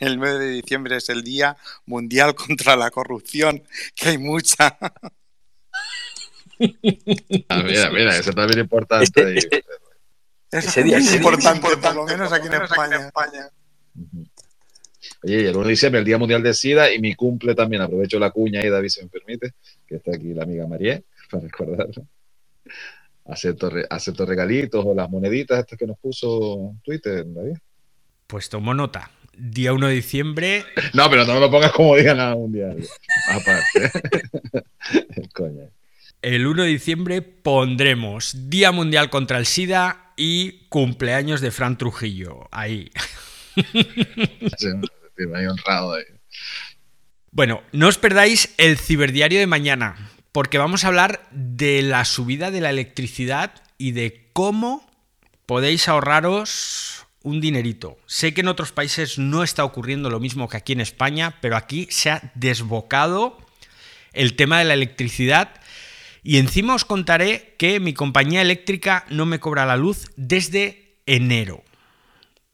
el 0.00 0.18
9 0.18 0.44
de 0.44 0.50
diciembre 0.52 0.96
es 0.96 1.08
el 1.08 1.22
Día 1.22 1.56
Mundial 1.86 2.34
contra 2.34 2.76
la 2.76 2.90
Corrupción, 2.90 3.62
que 3.94 4.10
hay 4.10 4.18
mucha. 4.18 4.76
Ah, 7.48 7.62
mira, 7.62 7.90
mira, 7.90 8.16
eso 8.16 8.32
también 8.32 8.58
es 8.58 8.64
importante. 8.64 9.38
Ese, 10.50 10.84
día 10.84 10.98
es 10.98 11.12
importante, 11.12 11.76
por 11.76 11.94
lo 11.94 12.04
menos 12.04 12.32
aquí 12.32 12.46
en 12.46 12.54
España. 12.54 13.10
Oye, 15.22 15.48
el 15.48 15.56
1 15.56 15.64
de 15.64 15.70
diciembre, 15.70 15.98
el 15.98 16.04
Día 16.04 16.18
Mundial 16.18 16.42
de 16.42 16.54
SIDA 16.54 16.92
y 16.92 17.00
mi 17.00 17.14
cumple 17.14 17.54
también. 17.54 17.82
Aprovecho 17.82 18.18
la 18.18 18.30
cuña 18.30 18.60
ahí, 18.60 18.70
David, 18.70 18.88
si 18.88 19.02
me 19.02 19.08
permite, 19.08 19.54
que 19.86 19.96
está 19.96 20.12
aquí 20.14 20.32
la 20.32 20.44
amiga 20.44 20.66
María, 20.66 21.02
para 21.30 21.42
recordarlo 21.44 22.06
acepto, 23.28 24.26
regalitos 24.26 24.84
o 24.84 24.94
las 24.94 25.10
moneditas 25.10 25.60
estas 25.60 25.78
que 25.78 25.86
nos 25.86 25.98
puso 25.98 26.74
Twitter, 26.84 27.24
David. 27.26 27.56
Pues 28.26 28.48
tomo 28.48 28.74
nota. 28.74 29.10
Día 29.36 29.72
1 29.72 29.88
de 29.88 29.94
diciembre. 29.94 30.64
No, 30.94 31.10
pero 31.10 31.24
no 31.26 31.34
me 31.34 31.40
lo 31.40 31.50
pongas 31.50 31.72
como 31.72 31.96
día 31.96 32.14
nada 32.14 32.34
mundial. 32.34 32.82
Aparte. 33.28 33.90
El 36.22 36.46
1 36.46 36.62
de 36.62 36.68
diciembre 36.68 37.20
pondremos 37.22 38.48
Día 38.48 38.72
Mundial 38.72 39.10
contra 39.10 39.38
el 39.38 39.46
SIDA 39.46 40.12
y 40.16 40.66
cumpleaños 40.68 41.40
de 41.40 41.50
Fran 41.50 41.76
Trujillo. 41.76 42.48
Ahí. 42.50 42.90
honrado 45.50 45.92
ahí. 45.92 46.04
Bueno, 47.30 47.62
no 47.72 47.88
os 47.88 47.98
perdáis 47.98 48.54
el 48.56 48.78
ciberdiario 48.78 49.38
de 49.38 49.46
mañana 49.46 50.10
porque 50.36 50.58
vamos 50.58 50.84
a 50.84 50.88
hablar 50.88 51.26
de 51.30 51.80
la 51.80 52.04
subida 52.04 52.50
de 52.50 52.60
la 52.60 52.68
electricidad 52.68 53.54
y 53.78 53.92
de 53.92 54.28
cómo 54.34 54.86
podéis 55.46 55.88
ahorraros 55.88 57.06
un 57.22 57.40
dinerito. 57.40 57.96
Sé 58.04 58.34
que 58.34 58.42
en 58.42 58.48
otros 58.48 58.70
países 58.70 59.18
no 59.18 59.42
está 59.42 59.64
ocurriendo 59.64 60.10
lo 60.10 60.20
mismo 60.20 60.46
que 60.46 60.58
aquí 60.58 60.74
en 60.74 60.82
España, 60.82 61.38
pero 61.40 61.56
aquí 61.56 61.88
se 61.88 62.10
ha 62.10 62.32
desbocado 62.34 63.38
el 64.12 64.36
tema 64.36 64.58
de 64.58 64.66
la 64.66 64.74
electricidad 64.74 65.54
y 66.22 66.36
encima 66.36 66.74
os 66.74 66.84
contaré 66.84 67.54
que 67.56 67.80
mi 67.80 67.94
compañía 67.94 68.42
eléctrica 68.42 69.06
no 69.08 69.24
me 69.24 69.40
cobra 69.40 69.64
la 69.64 69.78
luz 69.78 70.10
desde 70.16 70.98
enero. 71.06 71.64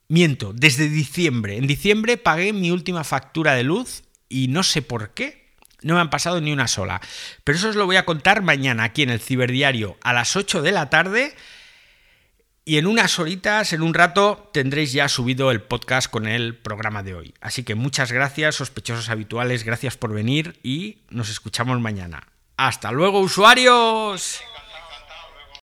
Miento, 0.07 0.53
desde 0.53 0.87
diciembre. 0.87 1.57
En 1.57 1.67
diciembre 1.67 2.15
pagué 2.15 2.53
mi 2.53 2.71
última 2.71 3.03
factura 3.03 3.55
de 3.55 3.63
luz 3.63 4.03
y 4.29 4.47
no 4.47 4.63
sé 4.63 4.81
por 4.81 5.13
qué, 5.13 5.42
no 5.83 5.95
me 5.95 6.01
han 6.01 6.09
pasado 6.09 6.41
ni 6.41 6.51
una 6.51 6.67
sola. 6.67 7.01
Pero 7.43 7.57
eso 7.57 7.69
os 7.69 7.75
lo 7.75 7.85
voy 7.85 7.95
a 7.95 8.05
contar 8.05 8.41
mañana 8.41 8.83
aquí 8.83 9.03
en 9.03 9.09
el 9.09 9.19
Ciberdiario 9.19 9.97
a 10.01 10.13
las 10.13 10.35
8 10.35 10.61
de 10.61 10.71
la 10.71 10.89
tarde. 10.89 11.35
Y 12.65 12.77
en 12.77 12.87
unas 12.87 13.19
horitas, 13.19 13.73
en 13.73 13.81
un 13.81 13.93
rato, 13.93 14.49
tendréis 14.53 14.93
ya 14.93 15.09
subido 15.09 15.51
el 15.51 15.61
podcast 15.61 16.09
con 16.09 16.27
el 16.27 16.55
programa 16.55 17.03
de 17.03 17.13
hoy. 17.13 17.33
Así 17.41 17.63
que 17.63 17.75
muchas 17.75 18.13
gracias, 18.13 18.55
sospechosos 18.55 19.09
habituales, 19.09 19.65
gracias 19.65 19.97
por 19.97 20.13
venir 20.13 20.57
y 20.63 20.99
nos 21.09 21.29
escuchamos 21.29 21.81
mañana. 21.81 22.27
Hasta 22.55 22.91
luego, 22.93 23.19
usuarios. 23.19 24.41